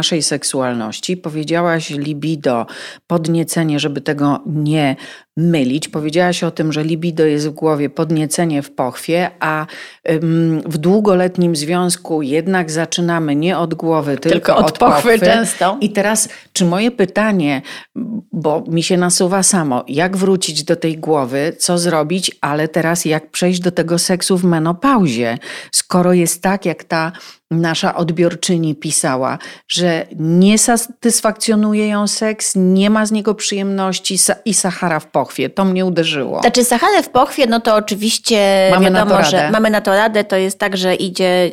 naszej 0.00 0.22
seksualności. 0.22 1.16
Powiedziałaś 1.16 1.90
libido, 1.90 2.66
podniecenie, 3.06 3.80
żeby 3.80 4.00
tego 4.00 4.40
nie 4.46 4.96
mylić. 5.40 5.88
Powiedziałaś 5.88 6.44
o 6.44 6.50
tym, 6.50 6.72
że 6.72 6.84
libido 6.84 7.24
jest 7.24 7.48
w 7.48 7.50
głowie, 7.50 7.90
podniecenie 7.90 8.62
w 8.62 8.70
pochwie, 8.70 9.30
a 9.40 9.66
w 10.66 10.78
długoletnim 10.78 11.56
związku 11.56 12.22
jednak 12.22 12.70
zaczynamy 12.70 13.36
nie 13.36 13.58
od 13.58 13.74
głowy, 13.74 14.16
tylko, 14.16 14.30
tylko 14.30 14.56
od, 14.56 14.66
od 14.66 14.78
pochwy, 14.78 14.94
pochwy 15.12 15.26
często. 15.26 15.78
I 15.80 15.90
teraz, 15.90 16.28
czy 16.52 16.64
moje 16.64 16.90
pytanie, 16.90 17.62
bo 18.32 18.64
mi 18.68 18.82
się 18.82 18.96
nasuwa 18.96 19.42
samo, 19.42 19.84
jak 19.88 20.16
wrócić 20.16 20.64
do 20.64 20.76
tej 20.76 20.98
głowy, 20.98 21.56
co 21.58 21.78
zrobić, 21.78 22.30
ale 22.40 22.68
teraz 22.68 23.04
jak 23.04 23.30
przejść 23.30 23.60
do 23.60 23.70
tego 23.70 23.98
seksu 23.98 24.38
w 24.38 24.44
menopauzie, 24.44 25.38
skoro 25.72 26.12
jest 26.12 26.42
tak, 26.42 26.66
jak 26.66 26.84
ta 26.84 27.12
nasza 27.50 27.94
odbiorczyni 27.94 28.74
pisała, 28.74 29.38
że 29.68 30.06
nie 30.16 30.58
satysfakcjonuje 30.58 31.88
ją 31.88 32.06
seks, 32.06 32.52
nie 32.56 32.90
ma 32.90 33.06
z 33.06 33.12
niego 33.12 33.34
przyjemności 33.34 34.16
i 34.44 34.54
Sahara 34.54 35.00
w 35.00 35.06
pochwie 35.06 35.29
pochwie. 35.30 35.50
To 35.50 35.64
mnie 35.64 35.84
uderzyło. 35.86 36.40
Znaczy 36.40 36.64
Sacharę 36.64 37.02
w 37.02 37.08
pochwie, 37.08 37.46
no 37.46 37.60
to 37.60 37.74
oczywiście 37.74 38.68
Mamy 38.74 38.90
na 38.90 38.98
wiadomo, 39.00 39.16
to 39.16 39.22
radę. 39.22 39.30
że 39.30 39.50
mamy 39.50 39.70
na 39.70 39.80
to 39.80 39.96
radę. 39.96 40.24
To 40.24 40.36
jest 40.36 40.58
tak, 40.58 40.76
że 40.76 40.94
idzie 40.94 41.50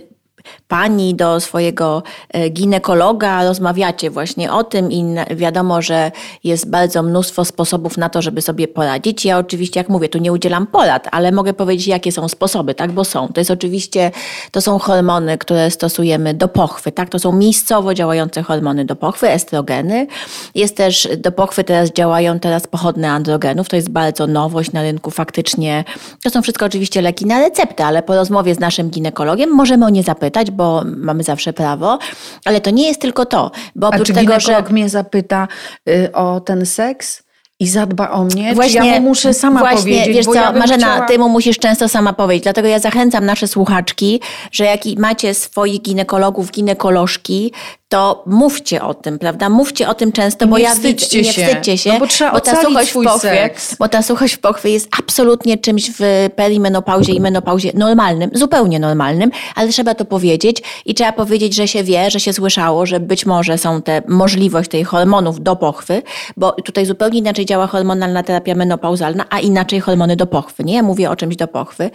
pani 0.67 1.15
do 1.15 1.39
swojego 1.39 2.03
e, 2.29 2.49
ginekologa, 2.49 3.43
rozmawiacie 3.43 4.09
właśnie 4.09 4.51
o 4.51 4.63
tym 4.63 4.91
i 4.91 5.15
wiadomo, 5.35 5.81
że 5.81 6.11
jest 6.43 6.69
bardzo 6.69 7.03
mnóstwo 7.03 7.45
sposobów 7.45 7.97
na 7.97 8.09
to, 8.09 8.21
żeby 8.21 8.41
sobie 8.41 8.67
poradzić. 8.67 9.25
Ja 9.25 9.37
oczywiście, 9.37 9.79
jak 9.79 9.89
mówię, 9.89 10.09
tu 10.09 10.17
nie 10.17 10.31
udzielam 10.33 10.67
porad, 10.67 11.07
ale 11.11 11.31
mogę 11.31 11.53
powiedzieć, 11.53 11.87
jakie 11.87 12.11
są 12.11 12.27
sposoby, 12.27 12.75
tak, 12.75 12.91
bo 12.91 13.03
są. 13.03 13.27
To 13.27 13.41
jest 13.41 13.51
oczywiście, 13.51 14.11
to 14.51 14.61
są 14.61 14.79
hormony, 14.79 15.37
które 15.37 15.71
stosujemy 15.71 16.33
do 16.33 16.47
pochwy, 16.47 16.91
tak, 16.91 17.09
to 17.09 17.19
są 17.19 17.31
miejscowo 17.31 17.93
działające 17.93 18.43
hormony 18.43 18.85
do 18.85 18.95
pochwy, 18.95 19.29
estrogeny. 19.29 20.07
Jest 20.55 20.77
też 20.77 21.09
do 21.17 21.31
pochwy 21.31 21.63
teraz 21.63 21.91
działają 21.91 22.39
teraz 22.39 22.67
pochodne 22.67 23.11
androgenów, 23.11 23.69
to 23.69 23.75
jest 23.75 23.89
bardzo 23.89 24.27
nowość 24.27 24.71
na 24.71 24.81
rynku 24.81 25.11
faktycznie. 25.11 25.83
To 26.23 26.29
są 26.29 26.41
wszystko 26.41 26.65
oczywiście 26.65 27.01
leki 27.01 27.25
na 27.25 27.39
receptę, 27.39 27.85
ale 27.85 28.03
po 28.03 28.15
rozmowie 28.15 28.55
z 28.55 28.59
naszym 28.59 28.89
ginekologiem 28.89 29.49
możemy 29.49 29.85
o 29.85 29.89
nie 29.89 30.03
zapytać, 30.03 30.51
bo 30.57 30.83
mamy 30.85 31.23
zawsze 31.23 31.53
prawo, 31.53 31.99
ale 32.45 32.61
to 32.61 32.69
nie 32.69 32.87
jest 32.87 33.01
tylko 33.01 33.25
to, 33.25 33.51
bo 33.75 33.87
A 33.87 33.89
oprócz 33.89 34.07
czy 34.07 34.13
tego, 34.13 34.39
że 34.39 34.63
mnie 34.69 34.89
zapyta 34.89 35.47
y, 35.89 36.11
o 36.11 36.39
ten 36.39 36.65
seks 36.65 37.27
i 37.59 37.67
zadba 37.67 38.09
o 38.09 38.23
mnie? 38.23 38.55
Właśnie, 38.55 38.91
ja 38.91 38.99
mu 38.99 39.09
muszę 39.09 39.33
sama 39.33 39.59
właśnie, 39.59 39.77
powiedzieć? 39.77 40.15
Wiesz 40.15 40.25
co, 40.25 40.33
ja 40.33 40.51
Marzena, 40.51 40.87
chciała... 40.87 41.07
ty 41.07 41.19
mu 41.19 41.29
musisz 41.29 41.59
często 41.59 41.89
sama 41.89 42.13
powiedzieć. 42.13 42.43
Dlatego 42.43 42.67
ja 42.67 42.79
zachęcam 42.79 43.25
nasze 43.25 43.47
słuchaczki, 43.47 44.21
że 44.51 44.65
jak 44.65 44.79
macie 44.97 45.33
swoich 45.33 45.81
ginekologów, 45.81 46.51
ginekolożki, 46.51 47.53
to 47.89 48.23
mówcie 48.25 48.81
o 48.83 48.93
tym, 48.93 49.19
prawda? 49.19 49.49
Mówcie 49.49 49.89
o 49.89 49.93
tym 49.93 50.11
często, 50.11 50.47
bo 50.47 50.57
Nie 50.57 50.63
ja 50.63 50.73
wstydźcie 50.73 51.17
widzę, 51.19 51.33
się. 51.33 51.41
nie 51.41 51.47
wstydźcie 51.47 51.77
się, 51.77 51.93
No 51.93 51.99
bo 51.99 52.07
trzeba 52.07 52.31
ta 52.31 52.37
ocalić 52.37 52.67
suchość 52.67 52.91
w 52.91 52.93
pochwie, 53.03 53.29
seks. 53.29 53.75
bo 53.75 53.87
ta 53.89 54.01
suchość 54.01 54.33
w 54.33 54.39
pochwie 54.39 54.69
jest 54.69 54.89
absolutnie 54.99 55.57
czymś 55.57 55.91
w 55.99 56.29
perimenopauzie 56.35 57.13
i 57.13 57.21
menopauzie 57.21 57.71
normalnym, 57.75 58.29
zupełnie 58.33 58.79
normalnym, 58.79 59.31
ale 59.55 59.69
trzeba 59.69 59.95
to 59.95 60.05
powiedzieć 60.05 60.63
i 60.85 60.93
trzeba 60.93 61.11
powiedzieć, 61.11 61.55
że 61.55 61.67
się 61.67 61.83
wie, 61.83 62.11
że 62.11 62.19
się 62.19 62.33
słyszało, 62.33 62.85
że 62.85 62.99
być 62.99 63.25
może 63.25 63.57
są 63.57 63.81
te 63.81 64.01
możliwość 64.07 64.69
tej 64.69 64.83
hormonów 64.83 65.43
do 65.43 65.55
pochwy, 65.55 66.01
bo 66.37 66.51
tutaj 66.51 66.85
zupełnie 66.85 67.19
inaczej 67.19 67.45
działa 67.45 67.67
hormonalna 67.67 68.23
terapia 68.23 68.55
menopauzalna, 68.55 69.25
a 69.29 69.39
inaczej 69.39 69.79
hormony 69.79 70.15
do 70.15 70.25
pochwy. 70.25 70.63
Nie, 70.63 70.73
ja 70.75 70.83
mówię 70.83 71.09
o 71.09 71.15
czymś 71.15 71.35
do 71.35 71.47
pochwy. 71.47 71.89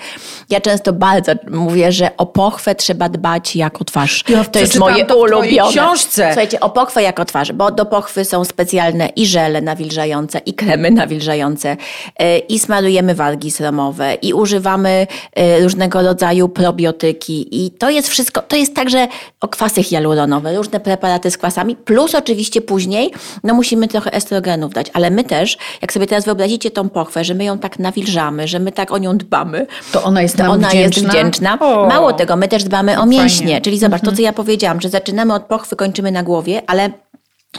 Ja 0.50 0.61
często 0.61 0.92
bardzo 0.92 1.32
mówię, 1.50 1.92
że 1.92 2.11
o 2.16 2.26
pochwę 2.26 2.75
trzeba 2.75 3.08
dbać 3.08 3.56
jak 3.56 3.80
o 3.80 3.84
twarz. 3.84 4.25
Ja 4.28 4.44
to 4.44 4.58
jest 4.58 4.78
moje 4.78 5.06
ulubione. 5.06 5.82
Książce. 5.85 6.27
Słuchajcie, 6.27 6.61
o 6.61 6.71
pochwę 6.71 7.03
jak 7.03 7.21
o 7.21 7.25
twarzy, 7.25 7.53
bo 7.53 7.71
do 7.71 7.87
pochwy 7.87 8.25
są 8.25 8.45
specjalne 8.45 9.07
i 9.17 9.27
żele 9.27 9.61
nawilżające, 9.61 10.39
i 10.39 10.55
kremy 10.55 10.91
nawilżające, 11.03 11.77
e, 12.19 12.39
i 12.39 12.59
smarujemy 12.59 13.15
wargi 13.15 13.51
sromowe, 13.51 14.15
i 14.15 14.33
używamy 14.35 15.07
e, 15.37 15.61
różnego 15.61 16.03
rodzaju 16.03 16.49
probiotyki. 16.49 17.67
I 17.67 17.71
to 17.71 17.91
jest 17.91 18.09
wszystko, 18.09 18.43
to 18.43 18.57
jest 18.57 18.75
także 18.75 19.09
o 19.41 19.49
kwasy 19.49 19.83
hialuronowe, 19.83 20.57
różne 20.57 20.81
preparaty 20.81 21.31
z 21.31 21.39
kwasami, 21.39 21.77
plus 21.77 22.15
oczywiście 22.15 22.61
później, 22.61 23.12
no 23.45 23.55
musimy 23.55 23.89
trochę 23.89 24.12
estrogenów 24.12 24.73
dać, 24.73 24.87
ale 24.93 25.11
my 25.11 25.25
też, 25.25 25.59
jak 25.83 25.93
sobie 25.93 26.07
teraz 26.07 26.25
wyobrazicie 26.25 26.71
tą 26.71 26.89
pochwę, 26.89 27.25
że 27.25 27.35
my 27.35 27.45
ją 27.45 27.59
tak 27.59 27.79
nawilżamy, 27.79 28.49
że 28.49 28.59
my 28.59 28.73
tak 28.73 28.93
o 28.93 28.99
nią 28.99 29.17
dbamy, 29.19 29.67
To 29.93 30.03
ona 30.03 30.23
jest 30.23 30.39
nam 30.39 30.51
ona 30.51 30.69
wdzięczna? 30.69 31.03
jest 31.03 31.15
wdzięczna. 31.15 31.59
O. 31.61 31.87
Mało 31.87 32.12
tego, 32.12 32.37
my 32.37 32.49
też 32.49 32.65
dbamy 32.65 32.93
o 32.93 32.97
Fajnie. 32.97 33.19
mięśnie. 33.19 33.61
Czyli 33.61 33.79
zobacz, 33.79 34.03
to 34.03 34.12
co 34.12 34.23
ja 34.23 34.33
powiedziałam, 34.33 34.81
że 34.81 34.89
zaczynamy 34.89 35.35
od 35.35 35.43
pochwy, 35.43 35.72
kończymy 35.76 36.12
na 36.12 36.23
głowie, 36.23 36.62
ale 36.67 36.91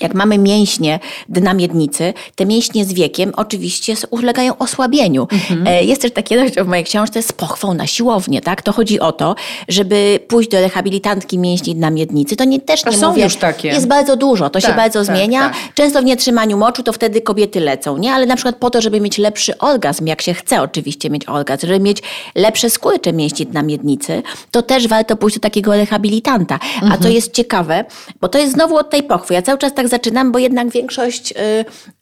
jak 0.02 0.14
mamy 0.14 0.38
mięśnie 0.38 1.00
dna 1.30 1.54
miednicy, 1.54 2.14
te 2.36 2.46
mięśnie 2.46 2.86
z 2.86 2.94
wiekiem 2.94 3.32
oczywiście 3.36 3.94
ulegają 4.10 4.58
osłabieniu. 4.58 5.28
E, 5.66 5.84
Jest 5.84 6.02
też 6.02 6.12
taki 6.12 6.36
rozdział 6.36 6.66
w 6.66 6.68
mojej 6.68 6.84
książce 6.86 7.22
z 7.24 7.32
pochwą 7.32 7.74
na 7.74 7.88
siłownię, 7.88 8.42
tak? 8.42 8.62
To 8.62 8.72
chodzi 8.74 9.00
o 9.00 9.12
to, 9.12 9.36
żeby 9.70 10.20
pójść 10.28 10.50
do 10.50 10.60
rehabilitantki 10.60 11.38
mięśni 11.40 11.76
dna 11.76 11.90
miednicy. 11.90 12.36
To 12.36 12.44
nie 12.44 12.60
też 12.60 12.82
A 12.86 12.90
nie 12.90 12.98
są 12.98 13.10
mówię, 13.10 13.24
już 13.24 13.36
takie. 13.36 13.68
Jest 13.68 13.88
bardzo 13.88 14.16
dużo, 14.16 14.50
to 14.50 14.60
się 14.60 14.68
Tak, 14.68 14.76
bardzo 14.76 15.06
tak, 15.06 15.16
zmienia. 15.16 15.42
tak. 15.42 15.54
Często 15.74 16.02
w 16.02 16.06
nietrzymaniu 16.06 16.58
moczu 16.58 16.84
to 16.84 16.94
wtedy 16.94 17.22
kobiety 17.22 17.60
lecą, 17.60 17.98
nie? 17.98 18.14
Ale 18.14 18.26
na 18.26 18.36
przykład 18.36 18.56
po 18.56 18.70
to, 18.70 18.82
żeby 18.82 19.00
mieć 19.02 19.18
lepszy 19.18 19.58
orgazm, 19.58 20.08
jak 20.08 20.22
się 20.22 20.34
chce 20.34 20.62
oczywiście 20.62 21.10
mieć 21.10 21.30
orgazm, 21.30 21.68
żeby 21.68 21.80
mieć 21.80 21.98
lepsze 22.36 22.70
skurcze 22.70 23.14
mięśni 23.14 23.46
dna 23.46 23.64
miednicy, 23.64 24.24
to 24.52 24.62
też 24.62 24.88
warto 24.88 25.16
pójść 25.16 25.36
do 25.38 25.42
takiego 25.42 25.74
rehabilitanta. 25.76 26.60
A 26.82 26.84
Mhm. 26.84 27.02
to 27.02 27.10
jest 27.10 27.34
ciekawe, 27.34 27.86
bo 28.22 28.28
to 28.30 28.38
jest 28.38 28.54
znowu 28.54 28.76
od 28.78 28.90
tej 28.90 29.04
pochwy. 29.04 29.34
Ja 29.34 29.42
cały 29.42 29.58
czas 29.58 29.74
tak 29.74 29.83
zaczynam, 29.88 30.32
bo 30.32 30.40
jednak 30.40 30.70
większość 30.70 31.32
y, 31.32 31.36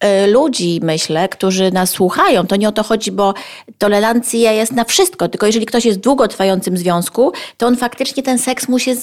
y, 0.07 0.27
ludzi, 0.27 0.79
myślę, 0.83 1.29
którzy 1.29 1.71
nas 1.71 1.89
słuchają, 1.89 2.47
to 2.47 2.55
nie 2.55 2.69
o 2.69 2.71
to 2.71 2.83
chodzi, 2.83 3.11
bo 3.11 3.33
tolerancja 3.77 4.51
jest 4.51 4.71
na 4.71 4.83
wszystko, 4.83 5.29
tylko 5.29 5.45
jeżeli 5.45 5.65
ktoś 5.65 5.85
jest 5.85 5.97
w 5.97 6.01
długotrwającym 6.01 6.77
związku, 6.77 7.31
to 7.57 7.67
on 7.67 7.77
faktycznie 7.77 8.23
ten 8.23 8.39
seks 8.39 8.67
mu 8.67 8.79
się 8.79 8.95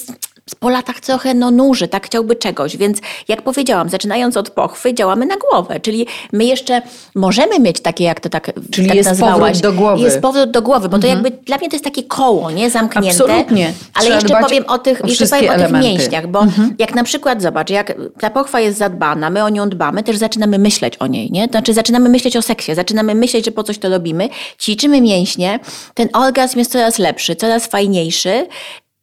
po 0.55 0.69
latach 0.69 0.99
trochę 0.99 1.33
no, 1.33 1.51
nuży, 1.51 1.87
tak 1.87 2.05
chciałby 2.05 2.35
czegoś. 2.35 2.77
Więc 2.77 2.99
jak 3.27 3.41
powiedziałam, 3.41 3.89
zaczynając 3.89 4.37
od 4.37 4.49
pochwy, 4.49 4.93
działamy 4.93 5.25
na 5.25 5.35
głowę. 5.37 5.79
Czyli 5.79 6.07
my 6.33 6.45
jeszcze 6.45 6.81
możemy 7.15 7.59
mieć 7.59 7.79
takie, 7.81 8.03
jak 8.03 8.19
to 8.19 8.29
tak, 8.29 8.51
Czyli 8.71 8.87
tak 8.87 8.95
jest 8.97 9.09
nazwałaś. 9.09 9.39
powrót 9.39 9.61
do 9.61 9.73
głowy. 9.73 10.03
Jest 10.03 10.21
powrót 10.21 10.51
do 10.51 10.61
głowy, 10.61 10.89
bo 10.89 10.99
to 10.99 11.07
jakby 11.07 11.31
dla 11.31 11.57
mnie 11.57 11.69
to 11.69 11.75
jest 11.75 11.85
takie 11.85 12.03
koło, 12.03 12.51
nie? 12.51 12.69
Zamknięte. 12.69 13.09
Absolutnie. 13.09 13.73
Ale 13.93 14.05
Trzeba 14.05 14.15
jeszcze 14.15 14.39
powiem 14.41 14.63
o 14.67 14.77
tych, 14.77 15.05
o 15.05 15.07
jeszcze 15.07 15.27
powiem 15.27 15.51
o 15.51 15.57
tych 15.57 15.71
mięśniach, 15.71 16.27
bo 16.27 16.45
jak 16.79 16.95
na 16.95 17.03
przykład, 17.03 17.41
zobacz, 17.41 17.69
jak 17.69 17.93
ta 18.19 18.29
pochwa 18.29 18.59
jest 18.59 18.77
zadbana, 18.77 19.29
my 19.29 19.43
o 19.43 19.49
nią 19.49 19.69
dbamy, 19.69 20.03
też 20.03 20.17
zaczynamy 20.17 20.59
myśleć 20.59 20.97
o 20.97 21.07
niej, 21.07 21.31
nie? 21.31 21.47
To 21.47 21.51
znaczy 21.51 21.73
zaczynamy 21.73 22.09
myśleć 22.09 22.37
o 22.37 22.41
seksie, 22.41 22.75
zaczynamy 22.75 23.15
myśleć, 23.15 23.45
że 23.45 23.51
po 23.51 23.63
coś 23.63 23.77
to 23.77 23.89
robimy, 23.89 24.29
ćwiczymy 24.61 25.01
mięśnie, 25.01 25.59
ten 25.93 26.09
orgazm 26.13 26.59
jest 26.59 26.71
coraz 26.71 26.99
lepszy, 26.99 27.35
coraz 27.35 27.67
fajniejszy. 27.67 28.47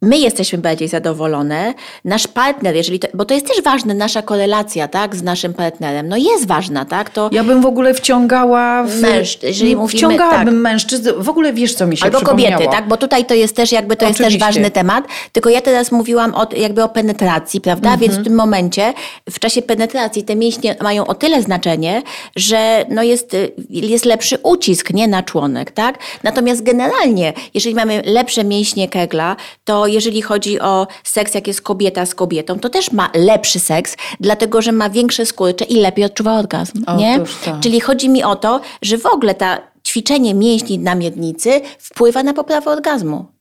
My 0.03 0.19
jesteśmy 0.19 0.59
bardziej 0.59 0.89
zadowolone, 0.89 1.75
nasz 2.05 2.27
partner, 2.27 2.75
jeżeli 2.75 2.99
to, 2.99 3.09
bo 3.15 3.25
to 3.25 3.35
jest 3.35 3.47
też 3.47 3.63
ważne, 3.63 3.95
nasza 3.95 4.23
korelacja, 4.23 4.89
tak, 4.89 5.17
z 5.17 5.23
naszym 5.23 5.55
partnerem, 5.55 6.09
no 6.09 6.17
jest 6.17 6.47
ważna, 6.47 6.85
tak, 6.85 7.11
to 7.11 7.31
Ja 7.33 7.45
bym 7.45 7.61
w 7.61 7.67
ogóle 7.67 7.95
wciągała 7.95 8.83
w... 8.85 9.01
Mężczyzn, 9.01 9.47
jeżeli 9.47 9.77
mówimy- 9.77 9.99
Wciągałabym 9.99 10.55
tak. 10.55 10.63
mężczyzn. 10.63 11.11
W 11.19 11.29
ogóle 11.29 11.53
wiesz, 11.53 11.75
co 11.75 11.87
mi 11.87 11.97
się 11.97 12.05
Albo 12.05 12.21
kobiety, 12.21 12.65
tak? 12.71 12.89
Bo 12.89 12.97
tutaj 12.97 13.25
to 13.25 13.35
jest 13.35 13.57
też 13.57 13.73
jakby 13.73 13.97
to 13.97 14.07
jest 14.07 14.19
też 14.19 14.27
Oczywiście. 14.27 14.47
ważny 14.47 14.71
temat. 14.71 15.05
Tylko 15.33 15.51
ja 15.51 15.61
teraz 15.61 15.93
mówiłam 15.93 16.35
o, 16.35 16.47
jakby 16.57 16.83
o 16.83 16.89
penetracji, 16.89 17.61
prawda? 17.61 17.93
Mhm. 17.93 18.01
Więc 18.01 18.21
w 18.21 18.25
tym 18.25 18.35
momencie, 18.35 18.93
w 19.31 19.39
czasie 19.39 19.63
penetracji 19.63 20.25
te 20.25 20.37
mięśnie 20.37 20.77
mają 20.83 21.07
o 21.07 21.15
tyle 21.15 21.43
znaczenie, 21.43 22.03
że 22.37 22.87
no 22.91 23.03
jest, 23.03 23.37
jest 23.71 24.05
lepszy 24.05 24.39
ucisk, 24.43 24.91
nie 24.91 25.09
na 25.09 25.23
członek, 25.23 25.71
tak? 25.71 25.99
Natomiast 26.23 26.63
generalnie, 26.63 27.33
jeżeli 27.55 27.75
mamy 27.75 28.03
lepsze 28.07 28.45
mięśnie 28.45 28.89
kegla, 28.89 29.37
to 29.65 29.86
jeżeli 29.87 30.23
chodzi 30.23 30.61
o 30.61 30.87
seks, 31.05 31.35
jak 31.35 31.47
jest 31.47 31.61
kobieta 31.61 32.07
z 32.07 32.15
kobietą, 32.15 32.59
to 32.59 32.69
też 32.69 32.93
ma 32.93 33.11
lepszy 33.15 33.61
seks, 33.61 33.97
dlatego 34.21 34.63
że 34.63 34.73
ma 34.73 34.91
większe 34.91 35.27
skurcze 35.27 35.65
i 35.65 35.77
lepiej 35.77 36.05
odczuwa 36.05 36.39
orgazm, 36.39 36.85
nie? 36.99 37.17
Otóż 37.17 37.37
to. 37.45 37.57
Czyli 37.61 37.81
chodzi 37.81 38.09
mi 38.09 38.25
o 38.25 38.37
to, 38.37 38.61
że 38.83 38.99
w 38.99 39.07
ogóle 39.07 39.35
ta 39.35 39.59
ćwiczenie 39.87 40.35
mięśni 40.35 40.79
na 40.79 40.95
miednicy 40.95 41.61
wpływa 41.79 42.23
na 42.23 42.35
poprawę 42.35 42.71
orgazmu. 42.71 43.36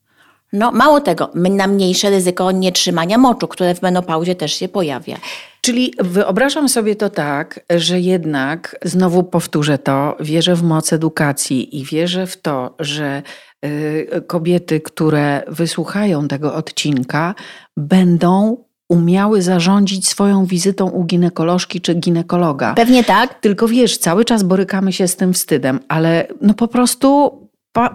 No, 0.53 0.71
mało 0.71 1.01
tego, 1.01 1.29
na 1.35 1.67
mniejsze 1.67 2.09
ryzyko 2.09 2.51
nietrzymania 2.51 3.17
moczu, 3.17 3.47
które 3.47 3.75
w 3.75 3.81
menopauzie 3.81 4.35
też 4.35 4.53
się 4.53 4.67
pojawia. 4.67 5.17
Czyli 5.61 5.93
wyobrażam 5.99 6.69
sobie 6.69 6.95
to 6.95 7.09
tak, 7.09 7.59
że 7.69 7.99
jednak, 7.99 8.75
znowu 8.83 9.23
powtórzę 9.23 9.77
to, 9.77 10.17
wierzę 10.19 10.55
w 10.55 10.63
moc 10.63 10.93
edukacji 10.93 11.79
i 11.79 11.85
wierzę 11.85 12.27
w 12.27 12.41
to, 12.41 12.75
że 12.79 13.23
y, 13.65 14.23
kobiety, 14.27 14.81
które 14.81 15.43
wysłuchają 15.47 16.27
tego 16.27 16.55
odcinka, 16.55 17.35
będą 17.77 18.57
umiały 18.89 19.41
zarządzić 19.41 20.07
swoją 20.07 20.45
wizytą 20.45 20.89
u 20.89 21.03
ginekolożki 21.03 21.81
czy 21.81 21.93
ginekologa. 21.93 22.73
Pewnie 22.73 23.03
tak. 23.03 23.39
Tylko 23.39 23.67
wiesz, 23.67 23.97
cały 23.97 24.25
czas 24.25 24.43
borykamy 24.43 24.93
się 24.93 25.07
z 25.07 25.15
tym 25.15 25.33
wstydem, 25.33 25.79
ale 25.87 26.27
no 26.41 26.53
po 26.53 26.67
prostu 26.67 27.31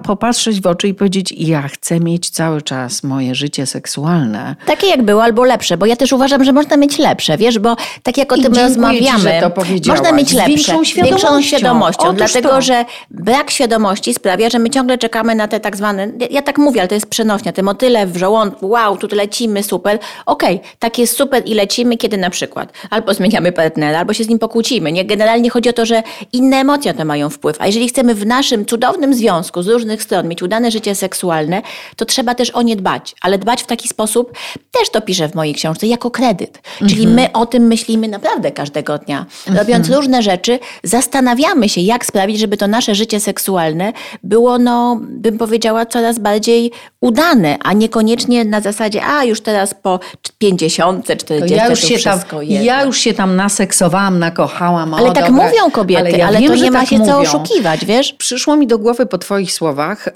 popatrzeć 0.05 0.61
w 0.61 0.67
oczy 0.67 0.89
i 0.89 0.95
powiedzieć: 0.95 1.35
Ja 1.37 1.63
chcę 1.69 2.01
mieć 2.01 2.31
cały 2.31 2.63
czas 2.63 3.03
moje 3.03 3.35
życie 3.35 3.67
seksualne. 3.67 4.57
Takie 4.67 4.87
jak 4.87 5.03
było, 5.03 5.23
albo 5.25 5.45
lepsze, 5.45 5.77
bo 5.77 5.87
ja 5.87 5.97
też 5.97 6.13
uważam, 6.13 6.45
że 6.45 6.53
można 6.53 6.77
mieć 6.77 6.99
lepsze, 6.99 7.37
wiesz, 7.37 7.59
bo 7.59 7.77
tak 8.03 8.19
jak 8.19 8.33
o 8.33 8.37
I 8.37 8.43
tym 8.43 8.55
rozmawiamy, 8.55 9.41
ci, 9.83 9.91
można 9.91 10.13
mieć 10.13 10.33
lepsze. 10.33 10.49
większą 10.49 10.85
Z 10.85 10.95
większą 10.95 11.17
świadomością. 11.17 11.43
świadomością 11.59 12.03
Otóż 12.09 12.17
dlatego, 12.19 12.49
to. 12.49 12.63
że 12.63 12.85
brak 13.11 13.51
świadomości 13.51 14.15
sprawia, 14.15 14.51
że 14.51 14.59
my 14.59 14.71
ciągle 14.71 14.99
czekamy 14.99 15.35
na 15.35 15.49
te 15.49 15.61
tak 15.61 15.77
zwane, 15.77 16.09
ja- 16.21 16.27
ja 16.31 16.43
tak 16.43 16.59
mówię, 16.59 16.81
ale 16.81 16.89
to 16.89 16.95
jest 16.95 17.07
przenośnia, 17.11 17.53
te 17.53 17.63
motyle 17.63 18.07
w 18.07 18.17
żołądku, 18.17 18.69
wow, 18.69 18.97
tu 18.97 19.17
lecimy, 19.17 19.63
super. 19.63 19.99
Okej, 20.27 20.61
tak 20.79 20.99
jest 20.99 21.17
super 21.17 21.43
i 21.47 21.55
lecimy, 21.55 21.97
kiedy 21.97 22.17
na 22.19 22.31
przykład 22.31 22.73
albo 22.91 23.15
zmieniamy 23.15 23.53
partnera, 23.53 23.99
albo 23.99 24.13
się 24.13 24.25
z 24.25 24.29
nim 24.29 24.39
pokłócimy. 24.39 24.93
Nie? 24.93 25.05
Generalnie 25.05 25.51
chodzi 25.51 25.69
o 25.69 25.73
to, 25.73 25.87
że 25.87 26.03
inne 26.33 26.57
emocje 26.57 26.95
to 26.95 27.05
mają 27.05 27.31
wpływ. 27.31 27.57
A 27.61 27.67
jeżeli 27.67 27.89
chcemy 27.89 28.15
w 28.15 28.27
naszym 28.27 28.67
cudownym 28.67 29.15
związku 29.15 29.63
różnych 29.71 30.03
stron, 30.03 30.29
mieć 30.29 30.43
udane 30.43 30.71
życie 30.71 30.95
seksualne, 30.95 31.63
to 31.97 32.05
trzeba 32.05 32.35
też 32.35 32.51
o 32.51 32.63
nie 32.63 32.77
dbać. 32.77 33.15
Ale 33.23 33.39
dbać 33.39 33.63
w 33.63 33.67
taki 33.67 33.89
sposób, 33.89 34.33
też 34.71 34.91
to 34.91 35.01
piszę 35.01 35.29
w 35.29 35.35
mojej 35.35 35.55
książce, 35.55 35.87
jako 35.87 36.11
kredyt. 36.11 36.59
Czyli 36.79 37.03
mhm. 37.03 37.15
my 37.15 37.33
o 37.33 37.47
tym 37.47 37.63
myślimy 37.67 38.09
naprawdę 38.09 38.53
każdego 38.53 38.99
dnia. 38.99 39.27
Robiąc 39.47 39.87
mhm. 39.87 39.95
różne 39.95 40.23
rzeczy, 40.23 40.59
zastanawiamy 40.85 41.69
się, 41.69 41.81
jak 41.81 42.07
sprawić, 42.07 42.39
żeby 42.39 42.57
to 42.57 42.67
nasze 42.67 42.95
życie 42.95 43.21
seksualne 43.21 43.93
było, 44.25 44.59
no, 44.59 45.01
bym 45.01 45.39
powiedziała, 45.39 45.87
coraz 45.87 46.19
bardziej 46.19 46.71
udane, 47.01 47.57
a 47.65 47.73
niekoniecznie 47.73 48.45
na 48.45 48.61
zasadzie, 48.61 49.05
a 49.05 49.25
już 49.25 49.41
teraz 49.41 49.75
po 49.75 50.01
50, 50.39 51.07
40 51.19 51.55
ja 51.55 51.69
już 51.69 51.81
to 51.81 51.87
się 51.87 51.99
tam. 51.99 52.21
Ja 52.43 52.85
już 52.85 52.99
się 52.99 53.15
tam 53.15 53.37
naseksowałam, 53.37 54.19
nakochałam. 54.19 54.95
Ale 54.95 55.09
o, 55.09 55.13
tak 55.13 55.31
mówią 55.31 55.71
kobiety, 55.73 56.03
ale, 56.03 56.19
ja 56.19 56.27
ale 56.27 56.39
wiem, 56.39 56.49
to 56.49 56.65
nie 56.65 56.71
ma 56.71 56.81
tak 56.81 56.89
się 56.89 56.97
co 56.97 57.05
mówią. 57.05 57.17
oszukiwać, 57.17 57.85
wiesz? 57.85 58.13
Przyszło 58.13 58.57
mi 58.57 58.67
do 58.67 58.79
głowy 58.79 59.07
po 59.07 59.19
Twoich 59.19 59.53
słowach. 59.61 60.09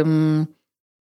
ym, 0.00 0.46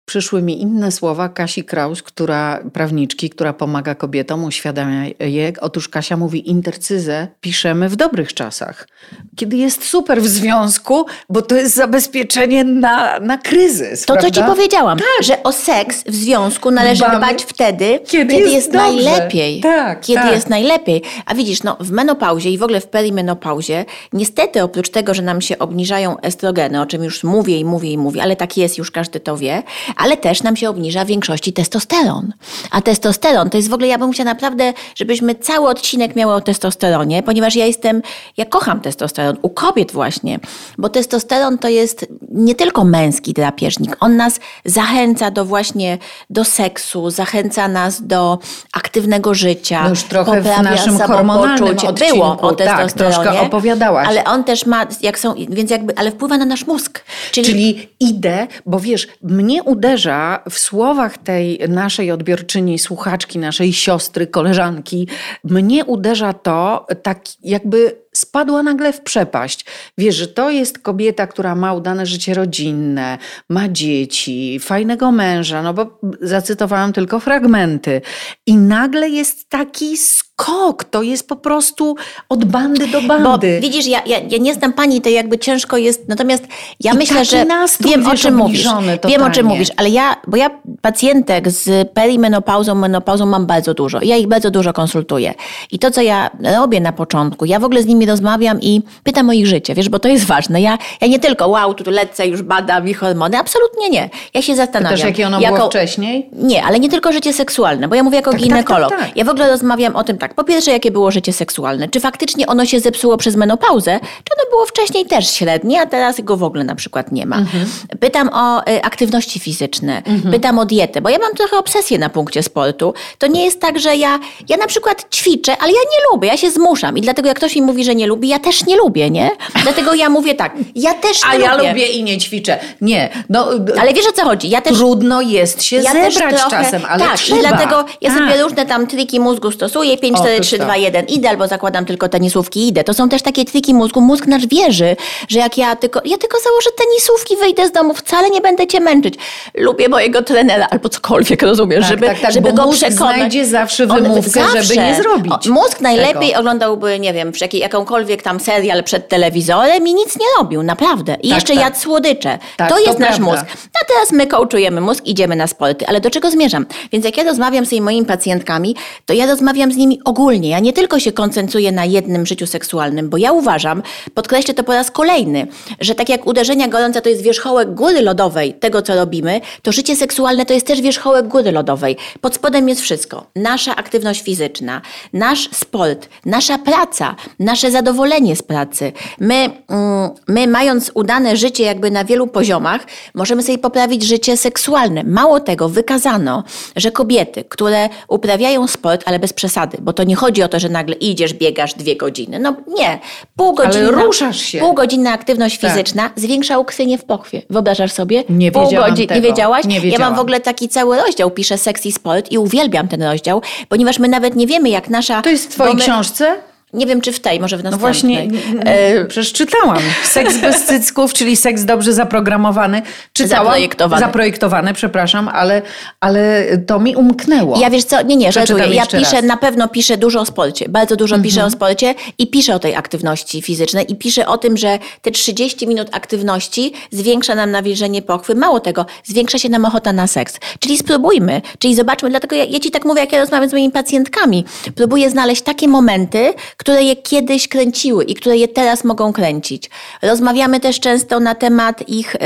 Przyszły 0.05 0.41
mi 0.41 0.61
inne 0.61 0.91
słowa 0.91 1.29
Kasi 1.29 1.63
Kraus, 1.63 2.03
która, 2.03 2.59
prawniczki, 2.73 3.29
która 3.29 3.53
pomaga 3.53 3.95
kobietom, 3.95 4.43
uświadamia 4.43 5.05
je. 5.19 5.53
Otóż 5.61 5.89
Kasia 5.89 6.17
mówi, 6.17 6.49
intercyzę 6.49 7.27
piszemy 7.41 7.89
w 7.89 7.95
dobrych 7.95 8.33
czasach, 8.33 8.87
kiedy 9.35 9.57
jest 9.57 9.83
super 9.83 10.21
w 10.21 10.27
związku, 10.27 11.05
bo 11.29 11.41
to 11.41 11.55
jest 11.55 11.75
zabezpieczenie 11.75 12.63
na, 12.63 13.19
na 13.19 13.37
kryzys. 13.37 14.05
To, 14.05 14.13
co 14.13 14.19
prawda? 14.19 14.41
ci 14.41 14.47
powiedziałam, 14.47 14.97
że 15.21 15.43
o 15.43 15.51
seks 15.51 16.03
w 16.03 16.15
związku 16.15 16.71
należy 16.71 17.01
Dbamy, 17.01 17.17
dbać 17.17 17.43
wtedy, 17.43 17.99
kiedy 18.07 18.35
kiedy, 18.35 18.51
jest 18.51 18.65
jest, 18.65 18.71
dobrze. 18.71 19.03
najlepiej. 19.03 19.61
Tak, 19.61 20.01
kiedy 20.01 20.21
tak. 20.21 20.33
jest 20.33 20.49
najlepiej. 20.49 21.01
A 21.25 21.35
widzisz, 21.35 21.63
no, 21.63 21.77
w 21.79 21.91
menopauzie 21.91 22.49
i 22.49 22.57
w 22.57 22.63
ogóle 22.63 22.81
w 22.81 22.87
perimenopauzie, 22.87 23.85
niestety 24.13 24.63
oprócz 24.63 24.89
tego, 24.89 25.13
że 25.13 25.21
nam 25.21 25.41
się 25.41 25.59
obniżają 25.59 26.19
estrogeny, 26.19 26.81
o 26.81 26.85
czym 26.85 27.03
już 27.03 27.23
mówię 27.23 27.59
i 27.59 27.65
mówię 27.65 27.91
i 27.91 27.97
mówię, 27.97 28.23
ale 28.23 28.35
tak 28.35 28.57
jest, 28.57 28.77
już 28.77 28.91
każdy 28.91 29.19
to 29.19 29.37
wie, 29.37 29.63
ale 29.95 30.17
też 30.17 30.43
nam 30.43 30.55
się 30.55 30.69
obniża 30.69 31.05
w 31.05 31.07
większości 31.07 31.53
testosteron. 31.53 32.33
A 32.71 32.81
testosteron 32.81 33.49
to 33.49 33.57
jest 33.57 33.69
w 33.69 33.73
ogóle, 33.73 33.87
ja 33.87 33.97
bym 33.97 34.11
chciała 34.11 34.25
naprawdę, 34.25 34.73
żebyśmy 34.95 35.35
cały 35.35 35.69
odcinek 35.69 36.15
miały 36.15 36.33
o 36.33 36.41
testosteronie, 36.41 37.23
ponieważ 37.23 37.55
ja 37.55 37.65
jestem, 37.65 38.01
ja 38.37 38.45
kocham 38.45 38.81
testosteron 38.81 39.37
u 39.41 39.49
kobiet 39.49 39.91
właśnie, 39.91 40.39
bo 40.77 40.89
testosteron 40.89 41.57
to 41.57 41.69
jest 41.69 42.05
nie 42.31 42.55
tylko 42.55 42.83
męski 42.83 43.33
drapieżnik, 43.33 43.97
on 43.99 44.17
nas 44.17 44.39
zachęca 44.65 45.31
do 45.31 45.45
właśnie 45.45 45.97
do 46.29 46.43
seksu, 46.43 47.09
zachęca 47.09 47.67
nas 47.67 48.07
do 48.07 48.39
aktywnego 48.73 49.33
życia. 49.33 49.83
No 49.83 49.89
już 49.89 50.03
trochę 50.03 50.41
w 50.41 50.45
naszym 50.63 50.97
hormonalnym 50.97 51.63
odcinku, 51.63 52.15
Było 52.15 52.37
o 52.41 52.53
tak, 52.53 52.91
troszkę 52.91 53.41
opowiadałaś. 53.41 54.07
Ale 54.07 54.23
on 54.23 54.43
też 54.43 54.65
ma, 54.65 54.87
jak 55.01 55.19
są, 55.19 55.33
więc 55.49 55.71
jakby, 55.71 55.97
ale 55.97 56.11
wpływa 56.11 56.37
na 56.37 56.45
nasz 56.45 56.67
mózg. 56.67 57.03
Czyli, 57.31 57.47
Czyli 57.47 57.89
idę, 57.99 58.47
bo 58.65 58.79
wiesz, 58.79 59.07
mnie 59.21 59.63
uderza 59.85 60.43
w 60.49 60.59
słowach 60.59 61.17
tej 61.17 61.59
naszej 61.69 62.11
odbiorczyni, 62.11 62.79
słuchaczki, 62.79 63.39
naszej 63.39 63.73
siostry, 63.73 64.27
koleżanki, 64.27 65.07
mnie 65.43 65.85
uderza 65.85 66.33
to 66.33 66.87
tak 67.03 67.21
jakby 67.43 68.04
spadła 68.17 68.63
nagle 68.63 68.93
w 68.93 69.01
przepaść. 69.01 69.65
Wiesz, 69.97 70.15
że 70.15 70.27
to 70.27 70.49
jest 70.49 70.79
kobieta, 70.79 71.27
która 71.27 71.55
ma 71.55 71.73
udane 71.73 72.05
życie 72.05 72.33
rodzinne, 72.33 73.17
ma 73.49 73.69
dzieci, 73.69 74.59
fajnego 74.59 75.11
męża, 75.11 75.61
no 75.61 75.73
bo 75.73 75.99
zacytowałam 76.21 76.93
tylko 76.93 77.19
fragmenty. 77.19 78.01
I 78.47 78.57
nagle 78.57 79.09
jest 79.09 79.49
taki 79.49 79.97
skok, 79.97 80.83
to 80.83 81.03
jest 81.03 81.27
po 81.27 81.35
prostu 81.35 81.95
od 82.29 82.45
bandy 82.45 82.87
do 82.87 83.01
Bo 83.01 83.07
bandy. 83.07 83.59
widzisz, 83.61 83.87
ja, 83.87 84.01
ja, 84.05 84.17
ja 84.29 84.37
nie 84.37 84.53
znam 84.53 84.73
pani, 84.73 85.01
to 85.01 85.09
jakby 85.09 85.37
ciężko 85.39 85.77
jest, 85.77 86.07
natomiast 86.07 86.43
ja 86.79 86.91
I 86.91 86.97
myślę, 86.97 87.25
że 87.25 87.45
nastrój, 87.45 87.91
wiem 87.91 88.07
o 88.07 88.15
czym 88.15 88.35
mówisz. 88.35 88.65
obniżony 88.67 88.99
Wiem 89.07 89.21
o 89.21 89.25
czym 89.25 89.33
totalnie. 89.33 89.43
mówisz, 89.43 89.69
ale 89.77 89.89
ja, 89.89 90.15
bo 90.27 90.37
ja 90.37 90.49
pacjentek 90.81 91.49
z 91.51 91.91
perimenopauzą, 91.93 92.75
menopauzą 92.75 93.25
mam 93.25 93.45
bardzo 93.45 93.73
dużo. 93.73 93.99
Ja 94.03 94.17
ich 94.17 94.27
bardzo 94.27 94.51
dużo 94.51 94.73
konsultuję. 94.73 95.33
I 95.71 95.79
to, 95.79 95.91
co 95.91 96.01
ja 96.01 96.29
robię 96.57 96.81
na 96.81 96.93
początku, 96.93 97.45
ja 97.45 97.59
w 97.59 97.63
ogóle 97.63 97.81
z 97.81 97.85
nimi 97.85 98.04
rozmawiam 98.05 98.61
i 98.61 98.81
pytam 99.03 99.29
o 99.29 99.33
ich 99.33 99.47
życie, 99.47 99.75
wiesz, 99.75 99.89
bo 99.89 99.99
to 99.99 100.07
jest 100.07 100.25
ważne. 100.25 100.61
Ja, 100.61 100.77
ja 101.01 101.07
nie 101.07 101.19
tylko, 101.19 101.47
wow, 101.47 101.73
tu 101.73 101.91
lecę, 101.91 102.27
już 102.27 102.41
badam 102.41 102.87
ich 102.87 102.99
hormony, 102.99 103.37
absolutnie 103.37 103.89
nie. 103.89 104.09
Ja 104.33 104.41
się 104.41 104.55
zastanawiam. 104.55 104.93
Pytasz, 104.93 105.07
jakie 105.09 105.27
ono 105.27 105.39
jako- 105.39 105.55
było 105.55 105.69
wcześniej? 105.69 106.29
Nie, 106.33 106.63
ale 106.63 106.79
nie 106.79 106.89
tylko 106.89 107.11
życie 107.11 107.33
seksualne, 107.33 107.87
bo 107.87 107.95
ja 107.95 108.03
mówię 108.03 108.15
jako 108.17 108.31
Tak, 108.31 108.39
tak, 108.39 108.49
ginekolog. 108.49 108.89
tak, 108.89 108.99
tak. 108.99 109.17
Ja 109.17 109.25
w 109.25 109.29
ogóle 109.29 109.49
rozmawiam 109.49 109.95
o 109.95 110.03
tym 110.03 110.17
tak. 110.17 110.33
Po 110.33 110.43
pierwsze, 110.43 110.71
jakie 110.71 110.91
było 110.91 111.11
życie 111.11 111.33
seksualne? 111.33 111.89
Czy 111.89 111.99
faktycznie 111.99 112.47
ono 112.47 112.65
się 112.65 112.79
zepsuło 112.79 113.17
przez 113.17 113.35
menopauzę? 113.35 113.99
Czy 113.99 114.33
ono 114.39 114.49
było 114.49 114.65
wcześniej 114.65 115.05
też 115.05 115.29
średnie, 115.31 115.81
a 115.81 115.85
teraz 115.85 116.21
go 116.21 116.37
w 116.37 116.43
ogóle 116.43 116.63
na 116.63 116.75
przykład 116.75 117.11
nie 117.11 117.25
ma? 117.25 117.37
Mhm. 117.37 117.65
Pytam 117.99 118.29
o 118.33 118.61
y, 118.71 118.81
aktywności 118.83 119.39
fizyczne, 119.39 120.01
pytam 120.31 120.59
o 120.59 120.65
dietę, 120.65 121.01
bo 121.01 121.09
ja 121.09 121.17
mam 121.19 121.33
trochę 121.33 121.57
obsesję 121.57 121.99
na 121.99 122.09
punkcie 122.09 122.43
sportu. 122.43 122.93
To 123.17 123.27
nie 123.27 123.45
jest 123.45 123.61
tak, 123.61 123.79
że 123.79 123.95
ja, 123.95 124.19
ja 124.49 124.57
na 124.57 124.67
przykład 124.67 125.15
ćwiczę, 125.15 125.57
ale 125.57 125.71
ja 125.71 125.79
nie 125.79 125.97
lubię, 126.13 126.27
ja 126.27 126.37
się 126.37 126.51
zmuszam. 126.51 126.97
I 126.97 127.01
dlatego 127.01 127.27
jak 127.27 127.37
ktoś 127.37 127.55
mi 127.55 127.61
mówi, 127.61 127.83
że 127.85 127.94
nie 127.95 128.07
lubi, 128.07 128.27
ja 128.27 128.39
też 128.39 128.65
nie 128.65 128.77
lubię, 128.77 129.09
nie? 129.09 129.29
Dlatego 129.63 129.93
ja 129.93 130.09
mówię 130.09 130.35
tak, 130.35 130.53
ja 130.75 130.93
też 130.93 131.23
nie 131.23 131.29
A 131.29 131.35
ja 131.35 131.55
lubię. 131.55 131.69
lubię 131.69 131.87
i 131.87 132.03
nie 132.03 132.17
ćwiczę. 132.17 132.59
Nie, 132.81 133.09
no 133.29 133.47
Ale 133.81 133.93
wiesz 133.93 134.07
o 134.07 134.11
co 134.11 134.23
chodzi? 134.23 134.49
Ja 134.49 134.61
też 134.61 134.77
trudno 134.77 135.21
jest 135.21 135.63
się 135.63 135.75
ja 135.75 135.91
zebrać 135.93 136.13
trochę, 136.15 136.49
czasem, 136.49 136.81
ale 136.89 136.99
tak, 137.03 137.17
trzeba. 137.17 137.39
i 137.39 137.43
dlatego 137.43 137.85
ja 138.01 138.13
sobie 138.13 138.31
Tak. 138.31 138.41
różne 138.41 138.65
tam 138.65 138.87
triki 138.87 139.19
mózgu 139.19 139.51
stosuję, 139.51 139.97
5, 139.97 140.17
4, 140.17 140.33
Otóż 140.35 140.47
3, 140.47 140.57
to. 140.57 140.63
2, 140.63 140.75
1, 140.77 141.05
idę, 141.05 141.29
albo 141.29 141.47
zakładam 141.47 141.85
tylko 141.85 142.09
tenisówki 142.09 142.59
i 142.59 142.67
idę. 142.67 142.83
To 142.83 142.93
są 142.93 143.09
też 143.09 143.21
takie 143.21 143.45
triki 143.45 143.73
mózgu. 143.73 144.01
Mózg 144.01 144.27
nasz 144.27 144.47
wierzy, 144.47 144.95
że 145.27 145.39
jak 145.39 145.57
ja 145.57 145.75
tylko, 145.75 146.01
ja 146.05 146.17
tylko 146.17 146.37
założę 146.39 146.69
tenisówki, 146.77 147.35
wyjdę 147.37 147.67
z 147.67 147.71
domu, 147.71 147.93
wcale 147.93 148.29
nie 148.29 148.41
będę 148.41 148.67
cię 148.67 148.79
męczyć. 148.79 149.15
Lubię 149.53 149.89
mojego 149.89 150.23
trenera, 150.23 150.67
albo 150.71 150.89
cokolwiek, 150.89 151.41
rozumiesz, 151.41 151.79
Tak, 151.81 151.89
żeby, 151.89 152.05
tak, 152.07 152.19
tak, 152.19 152.31
żeby 152.31 152.53
go 152.53 152.65
mózg 152.65 152.77
przekonać. 152.85 153.15
znajdzie 153.17 153.45
zawsze 153.45 153.87
wymówkę, 153.87 154.41
żeby 154.53 154.63
zawsze. 154.63 154.75
nie 154.87 154.95
zrobić 154.95 155.33
O, 155.47 155.51
mózg 155.51 155.81
najlepiej 155.81 156.27
tego. 156.29 156.39
oglądałby, 156.39 156.99
nie 156.99 157.13
wiem, 157.13 157.31
jakiej, 157.41 157.63
jakąkolwiek 157.85 158.21
tam 158.23 158.39
serial 158.39 158.83
przed 158.83 159.07
telewizorem 159.09 159.87
i 159.87 159.93
nic 159.93 160.15
nie 160.19 160.25
robił, 160.37 160.63
naprawdę. 160.63 161.13
I 161.13 161.29
Tak, 161.29 161.37
jeszcze 161.37 161.53
tak. 161.53 161.63
jadł 161.63 161.77
słodycze. 161.77 162.39
Tak, 162.57 162.69
to 162.69 162.75
to 162.75 162.81
jest 162.81 162.99
nasz 162.99 163.15
prawda. 163.17 163.25
mózg. 163.31 163.45
A 163.81 163.85
teraz 163.87 164.11
my 164.11 164.27
coachujemy 164.27 164.81
mózg, 164.81 165.05
idziemy 165.05 165.35
na 165.35 165.47
sporty. 165.47 165.87
Ale 165.87 166.01
do 166.01 166.09
czego 166.09 166.31
zmierzam? 166.31 166.65
Więc 166.91 167.05
jak 167.05 167.17
ja 167.17 167.23
rozmawiam 167.23 167.65
z 167.65 167.69
tymi 167.69 167.81
moimi 167.81 168.05
pacjentkami, 168.05 168.75
to 169.05 169.13
ja 169.13 169.25
rozmawiam 169.25 169.71
z 169.71 169.77
nimi 169.77 169.99
ogólnie. 170.05 170.49
Ja 170.49 170.59
nie 170.59 170.73
tylko 170.73 170.99
się 170.99 171.11
koncentruję 171.11 171.71
na 171.71 171.85
jednym 171.85 172.25
życiu 172.25 172.47
seksualnym, 172.47 173.09
bo 173.09 173.17
ja 173.17 173.31
uważam, 173.31 173.83
podkreślę 174.13 174.53
to 174.53 174.63
po 174.63 174.73
raz 174.73 174.91
kolejny, 174.91 175.47
że 175.79 175.95
tak 175.95 176.09
jak 176.09 176.27
uderzenia 176.27 176.67
gorące 176.67 177.01
to 177.01 177.09
jest 177.09 177.21
wierzchołek 177.21 177.73
góry 177.73 178.01
lodowej 178.01 178.53
tego, 178.53 178.81
co 178.81 178.95
robimy, 178.95 179.41
to 179.61 179.71
życie 179.71 179.95
seksualne 179.95 180.45
to 180.45 180.53
jest 180.53 180.67
też 180.67 180.81
wierzchołek 180.81 181.27
góry 181.27 181.51
lodowej. 181.51 181.97
Pod 182.21 182.35
spodem 182.35 182.69
jest 182.69 182.81
wszystko. 182.81 183.25
Nasza 183.35 183.75
aktywność 183.75 184.21
fizyczna, 184.21 184.81
nasz 185.13 185.49
sport, 185.53 186.09
nasza 186.25 186.57
praca, 186.57 187.15
nasze 187.39 187.71
zadowolenie 187.79 188.35
z 188.35 188.41
pracy. 188.41 188.91
My, 189.19 189.35
mm, 189.35 190.09
my 190.27 190.47
mając 190.47 190.91
udane 190.93 191.37
życie 191.37 191.63
jakby 191.63 191.91
na 191.91 192.05
wielu 192.05 192.27
poziomach, 192.27 192.81
możemy 193.15 193.43
sobie 193.43 193.57
poprawić 193.57 194.03
życie 194.03 194.37
seksualne. 194.37 195.03
Mało 195.03 195.39
tego, 195.39 195.69
wykazano, 195.69 196.43
że 196.75 196.91
kobiety, 196.91 197.43
które 197.43 197.89
uprawiają 198.07 198.67
sport, 198.67 199.03
ale 199.05 199.19
bez 199.19 199.33
przesady, 199.33 199.77
bo 199.81 199.93
to 199.93 200.03
nie 200.03 200.15
chodzi 200.15 200.43
o 200.43 200.47
to, 200.47 200.59
że 200.59 200.69
nagle 200.69 200.95
idziesz, 200.95 201.33
biegasz 201.33 201.73
dwie 201.73 201.95
godziny. 201.95 202.39
No 202.39 202.55
nie. 202.77 202.99
Pół 203.35 203.53
godziny. 203.55 203.91
ruszasz 203.91 204.39
się. 204.41 204.59
Półgodzinna 204.59 205.11
aktywność 205.11 205.59
Tak. 205.59 205.71
fizyczna 205.71 206.09
zwiększa 206.15 206.59
ukrwienie 206.59 206.97
w 206.97 207.03
pochwie. 207.05 207.41
Wyobrażasz 207.49 207.91
sobie? 207.91 208.23
Nie 208.29 208.51
Pół 208.51 208.63
wiedziałam 208.65 208.91
godzin- 208.91 209.07
tego. 209.07 209.15
Nie 209.21 209.27
wiedziałaś? 209.27 209.65
Nie 209.65 209.75
Ja 209.75 209.81
wiedziałam. 209.81 210.07
mam 210.07 210.15
w 210.15 210.19
ogóle 210.19 210.39
taki 210.39 210.69
cały 210.69 210.97
rozdział, 210.97 211.31
piszę 211.31 211.57
seks 211.57 211.85
i 211.85 211.91
sport 211.91 212.31
i 212.31 212.37
uwielbiam 212.37 212.87
ten 212.87 213.03
rozdział, 213.03 213.41
ponieważ 213.69 213.99
my 213.99 214.07
nawet 214.07 214.35
nie 214.35 214.47
wiemy, 214.47 214.69
jak 214.69 214.89
nasza... 214.89 215.21
To 215.21 215.29
jest 215.29 215.45
w 215.45 215.49
twojej 215.49 215.75
my- 215.75 215.81
książce? 215.81 216.35
Nie 216.75 216.85
wiem, 216.85 217.01
czy 217.01 217.11
w 217.11 217.19
tej, 217.19 217.39
może 217.39 217.57
w 217.57 217.63
No 217.63 217.69
następnej. 217.71 218.29
właśnie, 218.29 218.39
e, 218.65 219.05
przecież 219.05 219.33
czytałam. 219.33 219.79
Seks 220.03 220.37
bez 220.37 220.65
cycków, 220.65 221.13
czyli 221.13 221.35
seks 221.35 221.63
dobrze 221.63 221.93
zaprogramowany. 221.93 222.81
Czytałam, 223.13 223.45
Zaprojektowany. 223.45 223.99
Zaprojektowany, 224.01 224.73
przepraszam, 224.73 225.27
ale, 225.27 225.61
ale 225.99 226.45
to 226.67 226.79
mi 226.79 226.95
umknęło. 226.95 227.59
Ja 227.59 227.69
wiesz 227.69 227.83
co, 227.83 228.01
nie, 228.01 228.15
nie, 228.15 228.31
żartuję. 228.31 228.65
Ja 228.67 228.85
piszę, 228.85 228.97
raz. 228.97 229.05
Mhm. 229.05 229.25
na 229.25 229.37
pewno 229.37 229.67
piszę 229.67 229.97
dużo 229.97 230.21
o 230.21 230.25
sporcie. 230.25 230.69
Bardzo 230.69 230.95
dużo 230.95 231.19
piszę 231.19 231.45
o 231.45 231.51
sporcie 231.51 231.95
i 232.17 232.27
piszę 232.27 232.55
o 232.55 232.59
tej 232.59 232.75
aktywności 232.75 233.41
fizycznej 233.41 233.91
i 233.91 233.95
piszę 233.95 234.27
o 234.27 234.37
tym, 234.37 234.57
że 234.57 234.79
te 235.01 235.11
30 235.11 235.67
minut 235.67 235.87
aktywności 235.91 236.73
zwiększa 236.91 237.35
nam 237.35 237.51
nawilżenie 237.51 238.01
pochwy. 238.01 238.35
Mało 238.35 238.59
tego, 238.59 238.85
zwiększa 239.03 239.37
się 239.37 239.49
nam 239.49 239.65
ochota 239.65 239.93
na 239.93 240.07
seks. 240.07 240.39
Czyli 240.59 240.77
spróbujmy, 240.77 241.41
czyli 241.59 241.75
zobaczmy, 241.75 242.09
dlatego 242.09 242.35
ja, 242.35 242.43
ja 242.45 242.59
ci 242.59 242.71
tak 242.71 242.85
mówię, 242.85 243.01
jak 243.01 243.11
ja 243.11 243.19
rozmawiam 243.19 243.49
z 243.49 243.53
moimi 243.53 243.71
pacjentkami. 243.71 244.45
Próbuję 244.75 245.09
znaleźć 245.09 245.41
takie 245.41 245.67
momenty, 245.67 246.33
które 246.65 246.83
je 246.83 246.95
kiedyś 246.95 247.47
kręciły 247.47 248.03
i 248.03 248.15
które 248.15 248.37
je 248.37 248.47
teraz 248.47 248.83
mogą 248.83 249.13
kręcić. 249.13 249.69
Rozmawiamy 250.01 250.59
też 250.59 250.79
często 250.79 251.19
na 251.19 251.35
temat 251.35 251.89
ich 251.89 252.15
y, 252.15 252.19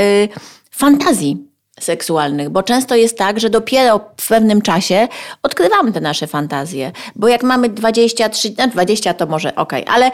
fantazji 0.70 1.49
seksualnych, 1.80 2.50
bo 2.50 2.62
często 2.62 2.96
jest 2.96 3.18
tak, 3.18 3.40
że 3.40 3.50
dopiero 3.50 4.00
w 4.16 4.28
pewnym 4.28 4.62
czasie 4.62 5.08
odkrywamy 5.42 5.92
te 5.92 6.00
nasze 6.00 6.26
fantazje, 6.26 6.92
bo 7.16 7.28
jak 7.28 7.42
mamy 7.42 7.68
20, 7.68 8.28
30, 8.28 8.56
no 8.58 8.68
20 8.68 9.14
to 9.14 9.26
może 9.26 9.54
okej, 9.54 9.84
ale 9.88 10.10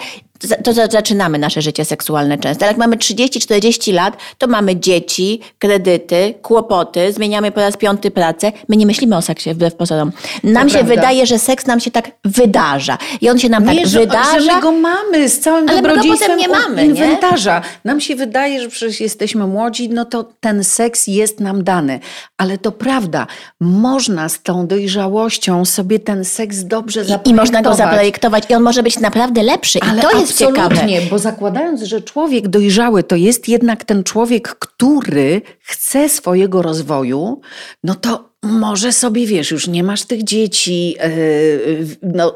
to 0.64 0.72
zaczynamy 0.72 1.38
nasze 1.38 1.62
życie 1.62 1.84
seksualne 1.84 2.38
często. 2.38 2.64
Ale 2.64 2.70
jak 2.70 2.78
mamy 2.78 2.96
30-40 2.96 3.94
lat, 3.94 4.16
to 4.38 4.46
mamy 4.46 4.76
dzieci, 4.76 5.40
kredyty, 5.58 6.34
kłopoty, 6.42 7.12
zmieniamy 7.12 7.52
po 7.52 7.60
raz 7.60 7.76
piąty 7.76 8.10
pracę. 8.10 8.52
My 8.68 8.76
nie 8.76 8.86
myślimy 8.86 9.16
o 9.16 9.22
seksie 9.22 9.54
wbrew 9.54 9.74
pozorom. 9.74 10.12
Nam 10.44 10.62
to 10.62 10.68
się 10.68 10.78
prawda. 10.78 10.94
wydaje, 10.94 11.26
że 11.26 11.38
seks 11.38 11.66
nam 11.66 11.80
się 11.80 11.90
tak 11.90 12.10
wydarza. 12.24 12.98
I 13.20 13.30
on 13.30 13.38
się 13.38 13.48
nam 13.48 13.64
nie, 13.64 13.80
tak 13.80 13.86
że, 13.86 14.00
wydarza. 14.00 14.40
Że 14.40 14.54
my 14.54 14.60
go 14.60 14.72
mamy 14.72 15.28
z 15.28 15.40
całym 15.40 15.68
ale 15.68 15.82
dobrodziejstwem 15.82 16.38
nie 16.38 16.48
mamy, 16.48 16.84
inwentarza. 16.84 17.58
Nie? 17.58 17.66
Nam 17.84 18.00
się 18.00 18.16
wydaje, 18.16 18.62
że 18.62 18.68
przecież 18.68 19.00
jesteśmy 19.00 19.46
młodzi, 19.46 19.88
no 19.88 20.04
to 20.04 20.24
ten 20.40 20.64
seks 20.64 21.06
jest 21.06 21.40
nam 21.40 21.55
dany. 21.62 22.00
Ale 22.38 22.58
to 22.58 22.72
prawda, 22.72 23.26
można 23.60 24.28
z 24.28 24.42
tą 24.42 24.66
dojrzałością 24.66 25.64
sobie 25.64 25.98
ten 25.98 26.24
seks 26.24 26.64
dobrze 26.64 27.04
zaprojektować. 27.04 27.26
I, 27.26 27.30
i 27.30 27.34
można 27.34 27.62
go 27.62 27.74
zaprojektować 27.74 28.44
i 28.50 28.54
on 28.54 28.62
może 28.62 28.82
być 28.82 29.00
naprawdę 29.00 29.42
lepszy. 29.42 29.78
Ale 29.82 29.98
I 29.98 30.02
to 30.02 30.18
jest 30.18 30.38
ciekawe. 30.38 30.76
bo 31.10 31.18
zakładając, 31.18 31.82
że 31.82 32.02
człowiek 32.02 32.48
dojrzały 32.48 33.02
to 33.02 33.16
jest 33.16 33.48
jednak 33.48 33.84
ten 33.84 34.04
człowiek, 34.04 34.48
który 34.48 35.42
chce 35.60 36.08
swojego 36.08 36.62
rozwoju, 36.62 37.40
no 37.84 37.94
to 37.94 38.36
może 38.42 38.92
sobie 38.92 39.26
wiesz, 39.26 39.50
już 39.50 39.68
nie 39.68 39.82
masz 39.82 40.04
tych 40.04 40.24
dzieci, 40.24 40.90
yy, 40.90 41.86
no, 42.02 42.34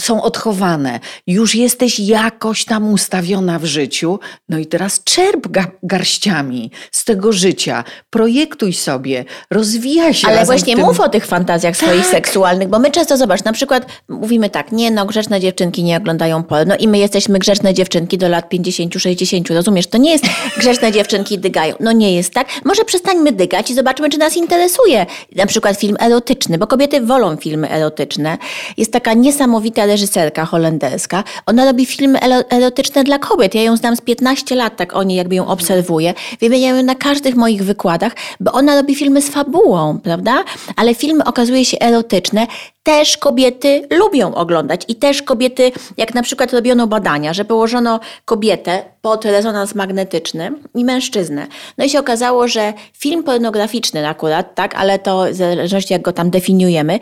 są 0.00 0.22
odchowane, 0.22 1.00
już 1.26 1.54
jesteś 1.54 2.00
jakoś 2.00 2.64
tam 2.64 2.92
ustawiona 2.92 3.58
w 3.58 3.64
życiu, 3.64 4.18
no 4.48 4.58
i 4.58 4.66
teraz 4.66 5.04
czerp 5.04 5.48
garściami 5.82 6.70
z 6.90 7.04
tego 7.04 7.32
życia, 7.32 7.84
projektuj 8.10 8.72
sobie, 8.72 9.24
rozwijaj 9.50 10.14
się. 10.14 10.28
Ale 10.28 10.44
właśnie 10.44 10.76
mów 10.76 11.00
o 11.00 11.08
tych 11.08 11.26
fantazjach 11.26 11.76
tak. 11.76 11.88
swoich 11.88 12.06
seksualnych, 12.06 12.68
bo 12.68 12.78
my 12.78 12.90
często, 12.90 13.16
zobacz, 13.16 13.44
na 13.44 13.52
przykład 13.52 13.86
mówimy 14.08 14.50
tak, 14.50 14.72
nie 14.72 14.90
no, 14.90 15.06
grzeczne 15.06 15.40
dziewczynki 15.40 15.82
nie 15.82 15.96
oglądają 15.96 16.42
porno 16.42 16.76
i 16.76 16.88
my 16.88 16.98
jesteśmy 16.98 17.38
grzeczne 17.38 17.74
dziewczynki 17.74 18.18
do 18.18 18.28
lat 18.28 18.52
50-60, 18.52 19.54
rozumiesz? 19.54 19.86
To 19.86 19.98
nie 19.98 20.12
jest 20.12 20.24
grzeczne 20.60 20.92
dziewczynki 20.92 21.38
dygają. 21.38 21.74
No 21.80 21.92
nie 21.92 22.14
jest 22.14 22.34
tak. 22.34 22.48
Może 22.64 22.84
przestańmy 22.84 23.32
dygać 23.32 23.70
i 23.70 23.74
zobaczmy, 23.74 24.10
czy 24.10 24.18
nas 24.18 24.36
interesuje 24.36 25.06
na 25.36 25.46
przykład 25.46 25.80
film 25.80 25.96
erotyczny, 26.00 26.58
bo 26.58 26.66
kobiety 26.66 27.00
wolą 27.00 27.36
filmy 27.36 27.70
erotyczne. 27.70 28.38
Jest 28.76 28.92
taka 28.92 29.14
niesamowita 29.14 29.61
niesamowita 29.62 29.86
reżyserka 29.86 30.44
holenderska. 30.44 31.24
Ona 31.46 31.64
robi 31.64 31.86
filmy 31.86 32.18
erotyczne 32.50 33.04
dla 33.04 33.18
kobiet. 33.18 33.54
Ja 33.54 33.62
ją 33.62 33.76
znam 33.76 33.96
z 33.96 34.00
15 34.00 34.54
lat, 34.54 34.76
tak 34.76 34.96
o 34.96 35.02
niej 35.02 35.16
jakby 35.16 35.34
ją 35.34 35.46
obserwuję. 35.46 36.14
Wymieniam 36.40 36.76
ją 36.76 36.82
na 36.82 36.94
każdych 36.94 37.34
moich 37.36 37.64
wykładach, 37.64 38.12
bo 38.40 38.52
ona 38.52 38.76
robi 38.76 38.94
filmy 38.94 39.22
z 39.22 39.28
fabułą, 39.30 39.98
prawda? 39.98 40.44
Ale 40.76 40.94
filmy 40.94 41.24
okazuje 41.24 41.64
się 41.64 41.78
erotyczne 41.80 42.46
też 42.82 43.16
kobiety 43.16 43.88
lubią 43.90 44.34
oglądać 44.34 44.84
i 44.88 44.94
też 44.94 45.22
kobiety, 45.22 45.72
jak 45.96 46.14
na 46.14 46.22
przykład 46.22 46.52
robiono 46.52 46.86
badania, 46.86 47.32
że 47.32 47.44
położono 47.44 48.00
kobietę 48.24 48.84
pod 49.02 49.24
rezonans 49.24 49.74
magnetyczny 49.74 50.52
i 50.74 50.84
mężczyznę. 50.84 51.46
No 51.78 51.84
i 51.84 51.90
się 51.90 51.98
okazało, 51.98 52.48
że 52.48 52.72
film 52.98 53.22
pornograficzny 53.22 54.08
akurat, 54.08 54.54
tak, 54.54 54.74
ale 54.74 54.98
to 54.98 55.24
w 55.30 55.34
zależności 55.34 55.92
jak 55.92 56.02
go 56.02 56.12
tam 56.12 56.30
definiujemy, 56.30 56.98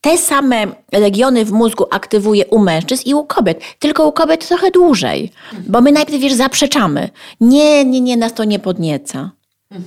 te 0.00 0.18
same 0.18 0.66
regiony 0.92 1.44
w 1.44 1.52
mózgu 1.52 1.86
aktywuje 1.90 2.46
u 2.46 2.58
mężczyzn 2.58 3.02
i 3.08 3.14
u 3.14 3.24
kobiet, 3.24 3.60
tylko 3.78 4.08
u 4.08 4.12
kobiet 4.12 4.48
trochę 4.48 4.70
dłużej, 4.70 5.32
bo 5.66 5.80
my 5.80 5.92
najpierw 5.92 6.20
wiesz, 6.20 6.32
zaprzeczamy. 6.32 7.08
Nie, 7.40 7.84
nie, 7.84 8.00
nie, 8.00 8.16
nas 8.16 8.34
to 8.34 8.44
nie 8.44 8.58
podnieca. 8.58 9.30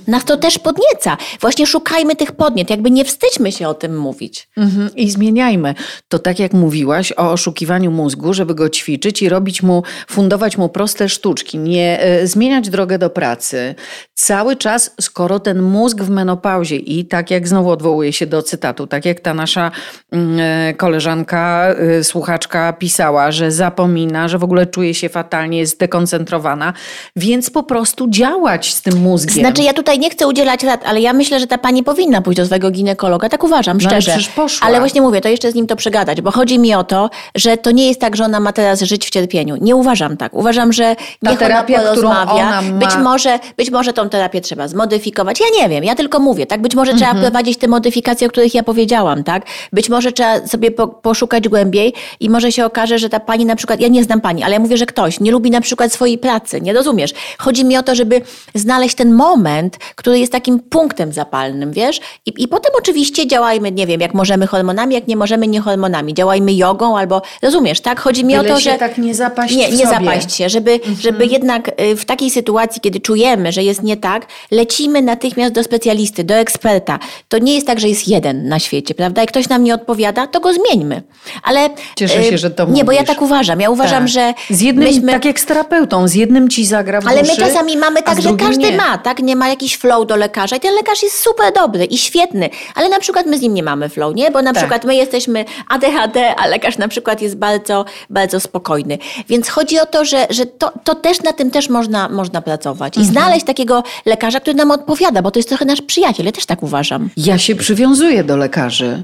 Nas 0.06 0.24
to 0.24 0.36
też 0.36 0.58
podnieca. 0.58 1.16
Właśnie 1.40 1.66
szukajmy 1.66 2.16
tych 2.16 2.32
podniet, 2.32 2.70
jakby 2.70 2.90
nie 2.90 3.04
wstydźmy 3.04 3.52
się 3.52 3.68
o 3.68 3.74
tym 3.74 3.98
mówić. 3.98 4.48
Mhm. 4.56 4.94
I 4.94 5.10
zmieniajmy. 5.10 5.74
To 6.08 6.18
tak 6.18 6.38
jak 6.38 6.52
mówiłaś 6.52 7.12
o 7.12 7.32
oszukiwaniu 7.32 7.90
mózgu, 7.90 8.34
żeby 8.34 8.54
go 8.54 8.68
ćwiczyć 8.68 9.22
i 9.22 9.28
robić 9.28 9.62
mu, 9.62 9.82
fundować 10.08 10.58
mu 10.58 10.68
proste 10.68 11.08
sztuczki, 11.08 11.58
nie 11.58 12.00
e, 12.00 12.26
zmieniać 12.26 12.70
drogę 12.70 12.98
do 12.98 13.10
pracy. 13.10 13.74
Cały 14.14 14.56
czas, 14.56 14.94
skoro 15.00 15.40
ten 15.40 15.62
mózg 15.62 16.00
w 16.00 16.10
menopauzie 16.10 16.76
i 16.76 17.04
tak 17.04 17.30
jak 17.30 17.48
znowu 17.48 17.70
odwołuję 17.70 18.12
się 18.12 18.26
do 18.26 18.42
cytatu, 18.42 18.86
tak 18.86 19.04
jak 19.04 19.20
ta 19.20 19.34
nasza 19.34 19.70
e, 20.12 20.74
koleżanka, 20.76 21.68
e, 21.98 22.04
słuchaczka 22.04 22.72
pisała, 22.72 23.32
że 23.32 23.50
zapomina, 23.50 24.28
że 24.28 24.38
w 24.38 24.44
ogóle 24.44 24.66
czuje 24.66 24.94
się 24.94 25.08
fatalnie, 25.08 25.58
jest 25.58 25.80
dekoncentrowana, 25.80 26.72
więc 27.16 27.50
po 27.50 27.62
prostu 27.62 28.10
działać 28.10 28.74
z 28.74 28.82
tym 28.82 28.98
mózgiem. 28.98 29.34
Znaczy 29.34 29.62
ja 29.62 29.72
tutaj 29.78 29.98
nie 29.98 30.10
chcę 30.10 30.26
udzielać 30.26 30.62
rad, 30.62 30.80
ale 30.86 31.00
ja 31.00 31.12
myślę, 31.12 31.40
że 31.40 31.46
ta 31.46 31.58
pani 31.58 31.82
powinna 31.82 32.22
pójść 32.22 32.36
do 32.36 32.46
swojego 32.46 32.70
ginekologa. 32.70 33.28
Tak 33.28 33.44
uważam, 33.44 33.78
no, 33.82 33.88
szczerze. 33.88 34.12
Ale, 34.36 34.48
ale 34.60 34.78
właśnie 34.78 35.02
mówię, 35.02 35.20
to 35.20 35.28
jeszcze 35.28 35.52
z 35.52 35.54
nim 35.54 35.66
to 35.66 35.76
przegadać, 35.76 36.20
bo 36.20 36.30
chodzi 36.30 36.58
mi 36.58 36.74
o 36.74 36.84
to, 36.84 37.10
że 37.34 37.56
to 37.56 37.70
nie 37.70 37.88
jest 37.88 38.00
tak, 38.00 38.16
że 38.16 38.24
ona 38.24 38.40
ma 38.40 38.52
teraz 38.52 38.82
żyć 38.82 39.06
w 39.06 39.10
cierpieniu. 39.10 39.56
Nie 39.60 39.76
uważam 39.76 40.16
tak. 40.16 40.34
Uważam, 40.34 40.72
że 40.72 40.96
ta 41.24 41.30
niech 41.30 41.38
terapia, 41.38 41.80
ona 41.80 41.88
porozmawia. 41.88 42.32
Ona 42.32 42.62
ma... 42.62 42.78
Być 42.78 42.96
może, 42.96 43.38
być 43.56 43.70
może 43.70 43.92
tą 43.92 44.08
terapię 44.08 44.40
trzeba 44.40 44.68
zmodyfikować. 44.68 45.40
Ja 45.40 45.62
nie 45.62 45.68
wiem, 45.68 45.84
ja 45.84 45.94
tylko 45.94 46.18
mówię, 46.18 46.46
tak? 46.46 46.62
Być 46.62 46.74
może 46.74 46.92
mhm. 46.92 47.10
trzeba 47.10 47.22
prowadzić 47.22 47.58
te 47.58 47.68
modyfikacje, 47.68 48.26
o 48.26 48.30
których 48.30 48.54
ja 48.54 48.62
powiedziałam, 48.62 49.24
tak? 49.24 49.42
Być 49.72 49.88
może 49.88 50.12
trzeba 50.12 50.46
sobie 50.46 50.70
po, 50.70 50.88
poszukać 50.88 51.48
głębiej 51.48 51.94
i 52.20 52.30
może 52.30 52.52
się 52.52 52.64
okaże, 52.64 52.98
że 52.98 53.08
ta 53.08 53.20
pani 53.20 53.44
na 53.46 53.56
przykład, 53.56 53.80
ja 53.80 53.88
nie 53.88 54.04
znam 54.04 54.20
pani, 54.20 54.42
ale 54.42 54.52
ja 54.54 54.60
mówię, 54.60 54.76
że 54.76 54.86
ktoś 54.86 55.20
nie 55.20 55.30
lubi 55.30 55.50
na 55.50 55.60
przykład 55.60 55.92
swojej 55.92 56.18
pracy, 56.18 56.60
nie 56.60 56.72
rozumiesz? 56.72 57.14
Chodzi 57.38 57.64
mi 57.64 57.76
o 57.76 57.82
to, 57.82 57.94
żeby 57.94 58.20
znaleźć 58.54 58.94
ten 58.94 59.14
moment, 59.14 59.57
który 59.94 60.18
jest 60.18 60.32
takim 60.32 60.60
punktem 60.60 61.12
zapalnym, 61.12 61.72
wiesz? 61.72 62.00
I, 62.26 62.32
I 62.38 62.48
potem 62.48 62.72
oczywiście 62.78 63.26
działajmy, 63.26 63.72
nie 63.72 63.86
wiem, 63.86 64.00
jak 64.00 64.14
możemy 64.14 64.46
hormonami, 64.46 64.94
jak 64.94 65.08
nie 65.08 65.16
możemy 65.16 65.46
nie 65.46 65.60
hormonami. 65.60 66.14
Działajmy 66.14 66.54
jogą 66.54 66.98
albo, 66.98 67.22
rozumiesz, 67.42 67.80
tak? 67.80 68.00
Chodzi 68.00 68.24
mi 68.24 68.36
Byle 68.36 68.50
o 68.50 68.54
to, 68.54 68.60
że... 68.60 68.78
tak 68.78 68.98
nie 68.98 69.14
zapaść 69.14 69.56
Nie, 69.56 69.70
nie 69.70 69.86
zapaść 69.86 70.34
się, 70.34 70.48
żeby, 70.48 70.72
mhm. 70.72 70.96
żeby 70.96 71.26
jednak 71.26 71.80
y, 71.80 71.96
w 71.96 72.04
takiej 72.04 72.30
sytuacji, 72.30 72.80
kiedy 72.80 73.00
czujemy, 73.00 73.52
że 73.52 73.62
jest 73.62 73.82
nie 73.82 73.96
tak, 73.96 74.26
lecimy 74.50 75.02
natychmiast 75.02 75.54
do 75.54 75.64
specjalisty, 75.64 76.24
do 76.24 76.34
eksperta. 76.34 76.98
To 77.28 77.38
nie 77.38 77.54
jest 77.54 77.66
tak, 77.66 77.80
że 77.80 77.88
jest 77.88 78.08
jeden 78.08 78.48
na 78.48 78.58
świecie, 78.58 78.94
prawda? 78.94 79.20
Jak 79.20 79.30
ktoś 79.30 79.48
nam 79.48 79.64
nie 79.64 79.74
odpowiada, 79.74 80.26
to 80.26 80.40
go 80.40 80.52
zmieńmy. 80.52 81.02
Ale... 81.42 81.70
Cieszę 81.96 82.24
się, 82.24 82.34
y, 82.34 82.38
że 82.38 82.50
to 82.50 82.66
Nie, 82.66 82.84
bo 82.84 82.92
ja 82.92 83.04
tak 83.04 83.22
uważam. 83.22 83.60
Ja 83.60 83.70
uważam, 83.70 84.02
tak. 84.02 84.08
że... 84.08 84.34
Z 84.50 84.60
jednym, 84.60 84.88
myśmy... 84.88 85.12
tak 85.12 85.24
jak 85.24 85.40
z 85.40 85.46
terapeutą, 85.46 86.08
z 86.08 86.14
jednym 86.14 86.48
ci 86.48 86.66
zagra 86.66 87.00
w 87.00 87.06
Ale 87.06 87.22
my 87.22 87.36
czasami 87.36 87.76
mamy 87.76 88.02
tak, 88.02 88.22
że 88.22 88.32
każdy 88.36 88.70
nie. 88.70 88.76
ma, 88.76 88.98
tak? 88.98 89.18
Nie 89.18 89.36
ma 89.36 89.47
jakiś 89.48 89.76
flow 89.76 90.06
do 90.06 90.16
lekarza 90.16 90.56
i 90.56 90.60
ten 90.60 90.74
lekarz 90.74 91.02
jest 91.02 91.20
super 91.20 91.52
dobry 91.54 91.84
i 91.84 91.98
świetny, 91.98 92.50
ale 92.74 92.88
na 92.88 93.00
przykład 93.00 93.26
my 93.26 93.38
z 93.38 93.40
nim 93.40 93.54
nie 93.54 93.62
mamy 93.62 93.88
flow, 93.88 94.14
nie? 94.14 94.30
Bo 94.30 94.42
na 94.42 94.52
tak. 94.52 94.62
przykład 94.62 94.84
my 94.84 94.94
jesteśmy 94.94 95.44
ADHD, 95.68 96.34
a 96.36 96.46
lekarz 96.46 96.78
na 96.78 96.88
przykład 96.88 97.22
jest 97.22 97.36
bardzo, 97.36 97.84
bardzo 98.10 98.40
spokojny. 98.40 98.98
Więc 99.28 99.48
chodzi 99.48 99.80
o 99.80 99.86
to, 99.86 100.04
że, 100.04 100.26
że 100.30 100.46
to, 100.46 100.72
to 100.84 100.94
też 100.94 101.22
na 101.22 101.32
tym 101.32 101.50
też 101.50 101.68
można, 101.68 102.08
można 102.08 102.42
pracować 102.42 102.96
i 102.96 103.00
mhm. 103.00 103.14
znaleźć 103.14 103.46
takiego 103.46 103.82
lekarza, 104.06 104.40
który 104.40 104.56
nam 104.56 104.70
odpowiada, 104.70 105.22
bo 105.22 105.30
to 105.30 105.38
jest 105.38 105.48
trochę 105.48 105.64
nasz 105.64 105.82
przyjaciel, 105.82 106.26
ja 106.26 106.32
też 106.32 106.46
tak 106.46 106.62
uważam. 106.62 107.10
Ja 107.16 107.38
się 107.38 107.54
przywiązuję 107.54 108.24
do 108.24 108.36
lekarzy. 108.36 109.02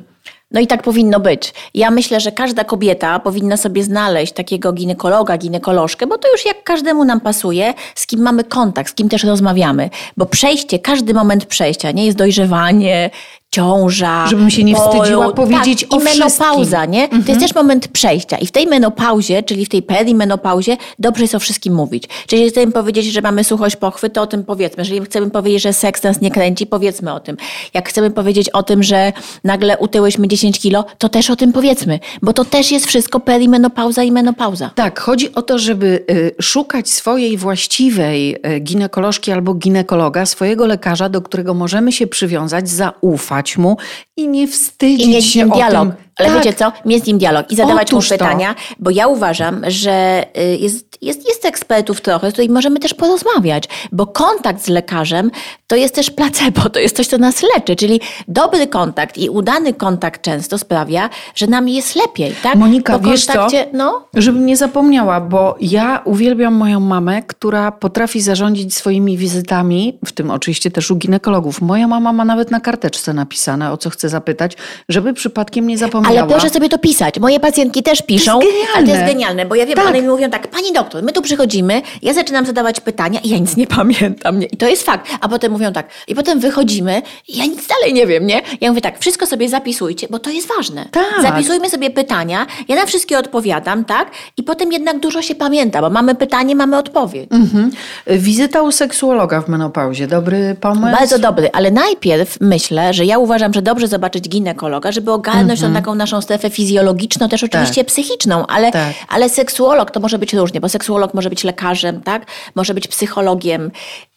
No 0.50 0.60
i 0.60 0.66
tak 0.66 0.82
powinno 0.82 1.20
być. 1.20 1.54
Ja 1.74 1.90
myślę, 1.90 2.20
że 2.20 2.32
każda 2.32 2.64
kobieta 2.64 3.18
powinna 3.18 3.56
sobie 3.56 3.84
znaleźć 3.84 4.32
takiego 4.32 4.72
ginekologa, 4.72 5.38
ginekolożkę, 5.38 6.06
bo 6.06 6.18
to 6.18 6.32
już 6.32 6.46
jak 6.46 6.64
każdemu 6.64 7.04
nam 7.04 7.20
pasuje, 7.20 7.74
z 7.94 8.06
kim 8.06 8.20
mamy 8.20 8.44
kontakt, 8.44 8.90
z 8.90 8.94
kim 8.94 9.08
też 9.08 9.24
rozmawiamy. 9.24 9.90
Bo 10.16 10.26
przejście, 10.26 10.78
każdy 10.78 11.14
moment 11.14 11.46
przejścia, 11.46 11.90
nie 11.90 12.06
jest 12.06 12.18
dojrzewanie, 12.18 13.10
ciąża. 13.54 14.26
Żebym 14.26 14.50
się 14.50 14.64
nie 14.64 14.74
wstydziła 14.74 15.32
powiedzieć 15.32 15.80
tak, 15.80 15.92
o 15.92 16.00
i 16.00 16.04
menopauza, 16.04 16.84
nie? 16.84 17.02
Mhm. 17.02 17.24
To 17.24 17.28
jest 17.28 17.40
też 17.40 17.54
moment 17.54 17.88
przejścia. 17.88 18.38
I 18.38 18.46
w 18.46 18.52
tej 18.52 18.66
menopauzie, 18.66 19.42
czyli 19.42 19.66
w 19.66 19.68
tej 19.68 19.82
perimenopauzie, 19.82 20.76
dobrze 20.98 21.24
jest 21.24 21.34
o 21.34 21.38
wszystkim 21.38 21.74
mówić. 21.74 22.04
Czyli 22.26 22.42
jeżeli 22.42 22.50
chcemy 22.50 22.72
powiedzieć, 22.72 23.06
że 23.06 23.22
mamy 23.22 23.44
suchość 23.44 23.76
pochwy, 23.76 24.10
to 24.10 24.22
o 24.22 24.26
tym 24.26 24.44
powiedzmy. 24.44 24.82
Jeżeli 24.82 25.00
chcemy 25.00 25.30
powiedzieć, 25.30 25.62
że 25.62 25.72
seks 25.72 26.02
nas 26.02 26.20
nie 26.20 26.30
kręci, 26.30 26.66
powiedzmy 26.66 27.12
o 27.12 27.20
tym. 27.20 27.36
Jak 27.74 27.88
chcemy 27.88 28.10
powiedzieć 28.10 28.50
o 28.50 28.62
tym, 28.62 28.82
że 28.82 29.12
nagle 29.44 29.78
utyłyśmy 29.78 30.28
10 30.28 30.60
kilo, 30.60 30.84
to 30.98 31.08
też 31.08 31.30
o 31.30 31.36
tym 31.36 31.52
powiedzmy. 31.52 31.98
Bo 32.22 32.32
to 32.32 32.44
też 32.44 32.72
jest 32.72 32.86
wszystko 32.86 33.20
perimenopauza 33.20 34.02
i 34.02 34.12
menopauza. 34.12 34.70
Tak, 34.74 35.00
chodzi 35.00 35.34
o 35.34 35.42
to, 35.42 35.58
żeby 35.58 36.04
y, 36.10 36.42
szukać 36.42 36.90
swojej 36.90 37.36
właściwej 37.36 38.36
y, 38.56 38.60
ginekolożki 38.60 39.32
albo 39.32 39.54
ginekologa, 39.54 40.26
swojego 40.26 40.66
lekarza, 40.66 41.08
do 41.08 41.22
którego 41.22 41.54
możemy 41.54 41.92
się 41.92 42.06
przywiązać, 42.06 42.68
zaufać 42.68 43.43
mu 43.58 43.76
i 44.16 44.28
nie 44.28 44.48
wstydzić 44.48 45.16
I 45.16 45.22
się 45.22 45.48
dialog. 45.48 45.88
Tym. 45.88 46.03
Ale 46.16 46.28
tak. 46.28 46.38
wiecie 46.38 46.52
co? 46.52 46.72
Mieć 46.84 47.04
z 47.04 47.06
nim 47.06 47.18
dialog 47.18 47.50
i 47.50 47.56
zadawać 47.56 47.92
Otóż 47.92 48.10
mu 48.10 48.18
pytania, 48.18 48.54
to. 48.54 48.60
bo 48.78 48.90
ja 48.90 49.06
uważam, 49.06 49.62
że 49.66 50.26
y, 50.38 50.56
jest, 50.56 51.02
jest, 51.02 51.28
jest 51.28 51.44
ekspertów 51.44 52.00
trochę, 52.00 52.30
z 52.30 52.32
którymi 52.32 52.54
możemy 52.54 52.78
też 52.80 52.94
porozmawiać, 52.94 53.64
bo 53.92 54.06
kontakt 54.06 54.64
z 54.64 54.68
lekarzem 54.68 55.30
to 55.66 55.76
jest 55.76 55.94
też 55.94 56.10
placebo, 56.10 56.70
to 56.70 56.78
jest 56.78 56.96
coś, 56.96 57.06
co 57.06 57.18
nas 57.18 57.42
leczy, 57.54 57.76
czyli 57.76 58.00
dobry 58.28 58.66
kontakt 58.66 59.18
i 59.18 59.30
udany 59.30 59.74
kontakt 59.74 60.22
często 60.22 60.58
sprawia, 60.58 61.10
że 61.34 61.46
nam 61.46 61.68
jest 61.68 61.96
lepiej, 61.96 62.34
tak? 62.42 62.54
Monika, 62.54 62.98
po 62.98 63.10
wiesz 63.10 63.26
co? 63.26 63.46
No? 63.72 64.08
Żebym 64.14 64.46
nie 64.46 64.56
zapomniała, 64.56 65.20
bo 65.20 65.56
ja 65.60 66.02
uwielbiam 66.04 66.54
moją 66.54 66.80
mamę, 66.80 67.22
która 67.22 67.72
potrafi 67.72 68.20
zarządzić 68.20 68.74
swoimi 68.74 69.16
wizytami, 69.16 69.98
w 70.04 70.12
tym 70.12 70.30
oczywiście 70.30 70.70
też 70.70 70.90
u 70.90 70.96
ginekologów. 70.96 71.60
Moja 71.60 71.88
mama 71.88 72.12
ma 72.12 72.24
nawet 72.24 72.50
na 72.50 72.60
karteczce 72.60 73.12
napisane, 73.12 73.72
o 73.72 73.76
co 73.76 73.90
chce 73.90 74.08
zapytać, 74.08 74.56
żeby 74.88 75.14
przypadkiem 75.14 75.66
nie 75.66 75.78
zapomnieć 75.78 76.03
Ale 76.08 76.26
proszę 76.26 76.50
sobie 76.50 76.68
to 76.68 76.78
pisać. 76.78 77.18
Moje 77.20 77.40
pacjentki 77.40 77.82
też 77.82 78.02
piszą. 78.02 78.38
To 78.40 78.46
jest 78.46 78.56
genialne. 78.56 78.76
Ale 78.76 78.86
to 78.86 78.92
jest 78.92 79.12
genialne, 79.12 79.46
bo 79.46 79.54
ja 79.54 79.66
wiem, 79.66 79.76
Tak. 79.76 79.86
one 79.86 80.02
mi 80.02 80.08
mówią 80.08 80.30
tak, 80.30 80.48
pani 80.48 80.72
doktor, 80.72 81.02
my 81.02 81.12
tu 81.12 81.22
przychodzimy, 81.22 81.82
ja 82.02 82.14
zaczynam 82.14 82.46
zadawać 82.46 82.80
pytania 82.80 83.20
i 83.20 83.28
ja 83.28 83.38
nic 83.38 83.56
nie 83.56 83.66
pamiętam. 83.66 84.38
Nie? 84.38 84.46
I 84.46 84.56
to 84.56 84.66
jest 84.68 84.82
fakt. 84.82 85.10
A 85.20 85.28
potem 85.28 85.52
mówią 85.52 85.72
tak, 85.72 85.86
i 86.08 86.14
potem 86.14 86.40
wychodzimy 86.40 87.02
i 87.28 87.38
ja 87.38 87.44
nic 87.44 87.66
dalej 87.66 87.94
nie 87.94 88.06
wiem, 88.06 88.26
nie? 88.26 88.42
Ja 88.60 88.68
mówię 88.68 88.80
tak, 88.80 88.98
wszystko 88.98 89.26
sobie 89.26 89.48
zapisujcie, 89.48 90.06
bo 90.10 90.18
to 90.18 90.30
jest 90.30 90.48
ważne. 90.56 90.88
Tak. 90.90 91.22
Zapisujmy 91.22 91.70
sobie 91.70 91.90
pytania, 91.90 92.46
ja 92.68 92.76
na 92.76 92.86
wszystkie 92.86 93.18
odpowiadam, 93.18 93.84
tak? 93.84 94.10
I 94.36 94.42
potem 94.42 94.72
jednak 94.72 94.98
dużo 95.00 95.22
się 95.22 95.34
pamięta, 95.34 95.80
bo 95.80 95.90
mamy 95.90 96.14
pytanie, 96.14 96.56
mamy 96.56 96.78
odpowiedź. 96.78 97.28
Mhm. 97.32 97.70
Wizyta 98.06 98.62
u 98.62 98.72
seksuologa 98.72 99.40
w 99.40 99.48
menopauzie. 99.48 100.06
Dobry 100.06 100.56
pomysł? 100.60 100.96
Bardzo 100.98 101.18
dobry, 101.18 101.50
ale 101.52 101.70
najpierw 101.70 102.36
myślę, 102.40 102.94
że 102.94 103.04
ja 103.04 103.18
uważam, 103.18 103.54
że 103.54 103.62
dobrze 103.62 103.88
zobaczyć 103.88 104.28
ginekologa, 104.28 104.92
żeby 104.92 105.12
ogarnąć 105.12 105.60
tą 105.60 105.72
taką 105.74 105.93
naszą 105.94 106.20
strefę 106.20 106.50
fizjologiczną, 106.50 107.28
też 107.28 107.44
oczywiście 107.44 107.84
psychiczną, 107.84 108.46
ale, 108.46 108.72
Tak. 108.72 108.94
ale 109.08 109.28
seksuolog 109.28 109.90
to 109.90 110.00
może 110.00 110.18
być 110.18 110.32
różnie, 110.32 110.60
bo 110.60 110.68
seksuolog 110.68 111.14
może 111.14 111.30
być 111.30 111.44
lekarzem, 111.44 112.00
tak? 112.02 112.26
może 112.54 112.74
być 112.74 112.88
psychologiem 112.88 113.70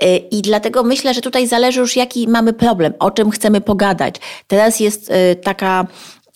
Y, 0.03 0.17
i 0.17 0.41
dlatego 0.41 0.83
myślę, 0.83 1.13
że 1.13 1.21
tutaj 1.21 1.47
zależy 1.47 1.79
już 1.79 1.95
jaki 1.95 2.27
mamy 2.27 2.53
problem, 2.53 2.93
o 2.99 3.11
czym 3.11 3.31
chcemy 3.31 3.61
pogadać. 3.61 4.15
Teraz 4.47 4.79
jest 4.79 5.11
y, 5.11 5.35
taka 5.35 5.87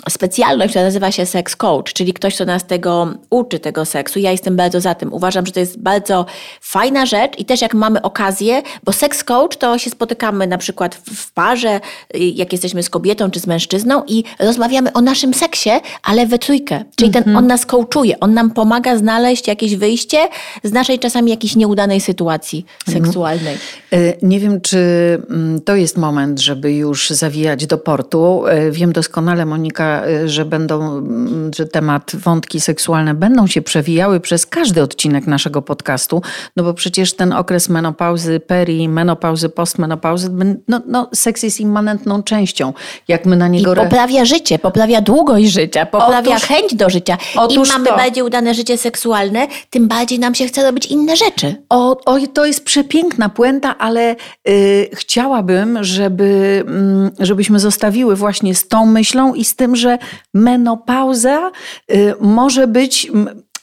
specjalność, 0.09 0.69
która 0.69 0.85
nazywa 0.85 1.11
się 1.11 1.25
sex 1.25 1.55
coach, 1.55 1.93
czyli 1.93 2.13
ktoś, 2.13 2.35
kto 2.35 2.45
nas 2.45 2.65
tego 2.65 3.13
uczy, 3.29 3.59
tego 3.59 3.85
seksu. 3.85 4.19
Ja 4.19 4.31
jestem 4.31 4.55
bardzo 4.55 4.81
za 4.81 4.95
tym. 4.95 5.13
Uważam, 5.13 5.45
że 5.45 5.51
to 5.51 5.59
jest 5.59 5.79
bardzo 5.79 6.25
fajna 6.61 7.05
rzecz 7.05 7.39
i 7.39 7.45
też 7.45 7.61
jak 7.61 7.73
mamy 7.73 8.01
okazję, 8.01 8.61
bo 8.83 8.91
sex 8.93 9.23
coach 9.23 9.57
to 9.57 9.77
się 9.77 9.89
spotykamy 9.89 10.47
na 10.47 10.57
przykład 10.57 10.95
w, 10.95 11.31
parze, 11.33 11.79
y, 12.15 12.19
jak 12.19 12.51
jesteśmy 12.51 12.83
z 12.83 12.89
kobietą 12.89 13.31
czy 13.31 13.39
z 13.39 13.47
mężczyzną 13.47 14.03
i 14.07 14.23
rozmawiamy 14.39 14.93
o 14.93 15.01
naszym 15.01 15.33
seksie, 15.33 15.69
ale 16.03 16.27
we 16.27 16.39
trójkę. 16.39 16.83
Czyli 16.95 17.11
ten, 17.11 17.37
on 17.37 17.47
nas 17.47 17.65
coachuje, 17.65 18.19
on 18.19 18.33
nam 18.33 18.51
pomaga 18.51 18.97
znaleźć 18.97 19.47
jakieś 19.47 19.75
wyjście 19.75 20.17
z 20.63 20.71
naszej 20.71 20.99
czasami 20.99 21.31
jakiejś 21.31 21.55
nieudanej 21.55 22.01
sytuacji 22.01 22.65
seksualnej. 22.89 23.57
E, 23.93 24.13
Nie 24.21 24.39
wiem, 24.39 24.61
czy 24.61 24.77
mm, 25.29 25.61
to 25.61 25.75
jest 25.75 25.97
moment, 25.97 26.39
żeby 26.39 26.73
już 26.73 27.09
zawijać 27.09 27.67
do 27.67 27.77
portu. 27.77 28.47
E, 28.47 28.71
Wiem 28.71 28.93
doskonale, 28.93 29.45
Monika, 29.45 29.90
e, 29.91 30.27
że 30.29 30.45
będą, 30.45 30.97
mm, 30.97 31.51
że 31.55 31.65
temat 31.65 32.11
wątki 32.15 32.61
seksualne 32.61 33.13
będą 33.13 33.47
się 33.47 33.61
przewijały 33.61 34.19
przez 34.19 34.45
każdy 34.45 34.81
odcinek 34.81 35.27
naszego 35.27 35.61
podcastu, 35.61 36.21
no 36.55 36.63
bo 36.63 36.73
przecież 36.73 37.13
ten 37.13 37.33
okres 37.33 37.69
menopauzy, 37.69 38.39
perimenopauzy, 38.39 39.49
postmenopauzy, 39.49 40.29
ben- 40.29 40.57
no, 40.67 40.81
no 40.87 41.09
seks 41.13 41.43
jest 41.43 41.59
immanentną 41.59 42.23
częścią. 42.23 42.73
Jak 43.07 43.25
my 43.25 43.35
na 43.35 43.47
I 43.47 43.51
niego... 43.51 43.71
re- 43.71 43.83
poprawia 43.83 44.25
życie, 44.25 44.59
poprawia 44.59 45.01
długość 45.01 45.51
życia, 45.51 45.85
poprawia 45.85 46.35
Otóż- 46.35 46.47
chęć 46.47 46.75
do 46.75 46.89
życia. 46.89 47.17
Im 47.49 47.63
mamy 47.67 47.87
to. 47.89 47.95
bardziej 47.97 48.23
udane 48.23 48.53
życie 48.53 48.77
seksualne, 48.77 49.47
tym 49.69 49.87
bardziej 49.87 50.19
nam 50.19 50.35
się 50.35 50.47
chce 50.47 50.63
robić 50.63 50.85
inne 50.85 51.15
rzeczy. 51.17 51.55
O, 51.69 51.97
oj, 52.05 52.27
to 52.27 52.45
jest 52.45 52.65
przepiękna 52.65 53.29
puenta, 53.29 53.77
ale 53.77 54.15
y, 54.49 54.89
chciałabym, 54.93 55.83
żeby, 55.83 56.63
mm, 56.67 57.11
żebyśmy 57.19 57.59
zostawiły 57.59 58.15
właśnie 58.15 58.55
z 58.55 58.67
tą 58.67 58.85
myślą 58.85 59.33
i 59.33 59.45
z 59.45 59.55
tym, 59.55 59.75
że 59.81 59.97
menopauza 60.33 61.51
y, 61.91 62.13
może 62.21 62.67
być. 62.67 63.11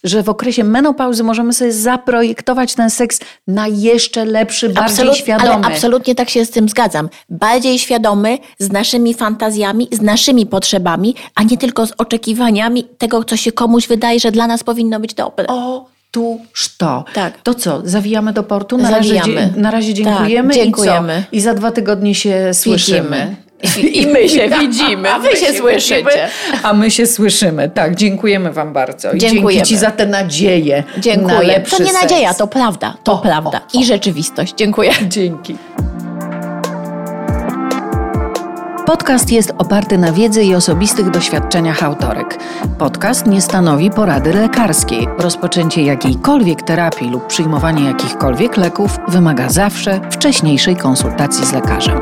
Że 0.05 0.23
w 0.23 0.29
okresie 0.29 0.65
menopauzy 0.65 1.25
możemy 1.25 1.53
sobie 1.53 1.73
zaprojektować 1.73 2.75
ten 2.75 2.91
seks 2.91 3.21
na 3.47 3.67
jeszcze 3.69 4.25
lepszy, 4.25 4.69
bardziej 4.69 4.85
Absolut- 5.05 5.17
świadomy. 5.17 5.51
Ale 5.65 5.75
absolutnie 5.75 6.15
tak 6.15 6.31
się 6.31 6.45
z 6.45 6.51
tym 6.51 6.69
zgadzam. 6.69 7.09
Bardziej 7.31 7.79
świadomy, 7.79 8.39
z 8.59 8.73
naszymi 8.73 9.15
fantazjami, 9.15 9.89
z 9.93 10.01
naszymi 10.01 10.47
potrzebami, 10.47 11.15
a 11.35 11.43
nie 11.43 11.59
tylko 11.59 11.87
z 11.87 11.93
oczekiwaniami 11.99 12.85
tego, 12.99 13.25
co 13.25 13.37
się 13.37 13.53
komuś 13.53 13.89
wydaje, 13.89 14.21
że 14.21 14.31
dla 14.33 14.47
nas 14.47 14.65
powinno 14.65 15.01
być 15.01 15.15
dobre. 15.15 15.47
Otóż 15.47 16.77
to. 16.79 17.05
Tak. 17.15 17.43
To 17.43 17.55
co, 17.55 17.81
zawijamy 17.85 18.33
do 18.33 18.43
portu? 18.43 18.79
Na, 18.79 18.91
razie, 18.91 19.09
Zawijamy. 19.15 19.53
dzie- 19.55 19.61
na 19.61 19.71
razie 19.71 19.89
Tak, 19.95 19.97
dziękujemy. 20.05 20.55
dziękujemy. 20.55 21.19
I, 21.19 21.23
co? 21.23 21.29
I 21.37 21.41
za 21.41 21.55
dwa 21.55 21.71
tygodnie 21.71 22.15
się 22.15 22.51
słyszymy. 22.55 23.37
I 23.93 24.07
my 24.07 24.29
się 24.29 24.49
widzimy, 24.61 25.11
A 25.15 25.19
wy 25.19 25.37
się 25.37 25.53
słyszycie. 25.53 25.97
widzimy, 25.97 26.29
A 26.63 26.73
my 26.73 26.91
się 26.91 27.07
słyszymy. 27.07 27.71
Tak, 27.71 27.95
dziękujemy 27.95 28.53
Wam 28.53 28.73
bardzo. 28.73 29.13
I 29.13 29.19
Dziękujemy. 29.19 29.53
Dzięki 29.53 29.69
Ci 29.69 29.77
za 29.77 29.91
tę 29.91 30.07
nadzieję. 30.07 30.85
Na 30.97 31.03
Dziękuję. 31.03 31.43
lepszy 31.43 31.77
To 31.77 31.83
nie 31.83 31.93
nadzieja, 31.93 32.35
to 32.35 32.47
prawda. 32.47 32.95
To 33.05 33.13
O, 33.13 33.19
prawda. 33.19 33.59
o, 33.59 33.79
o. 33.79 33.81
I 33.81 33.85
rzeczywistość. 33.85 34.55
Dziękuję. 34.57 34.91
Dzięki. 35.09 35.57
Podcast 38.87 39.31
jest 39.33 39.53
oparty 39.59 39.99
na 39.99 40.13
wiedzy 40.13 40.45
i 40.45 40.55
osobistych 40.55 41.11
doświadczeniach 41.11 41.83
autorek. 41.83 42.39
Podcast 42.79 43.27
nie 43.27 43.41
stanowi 43.41 43.91
porady 43.91 44.33
lekarskiej. 44.35 45.09
Rozpoczęcie 45.19 45.83
jakiejkolwiek 45.83 46.63
terapii 46.63 47.11
lub 47.11 47.27
przyjmowanie 47.27 47.85
jakichkolwiek 47.85 48.57
leków 48.57 48.99
wymaga 49.09 49.49
zawsze 49.49 50.01
wcześniejszej 50.11 50.77
konsultacji 50.77 51.47
z 51.47 51.53
lekarzem. 51.53 52.01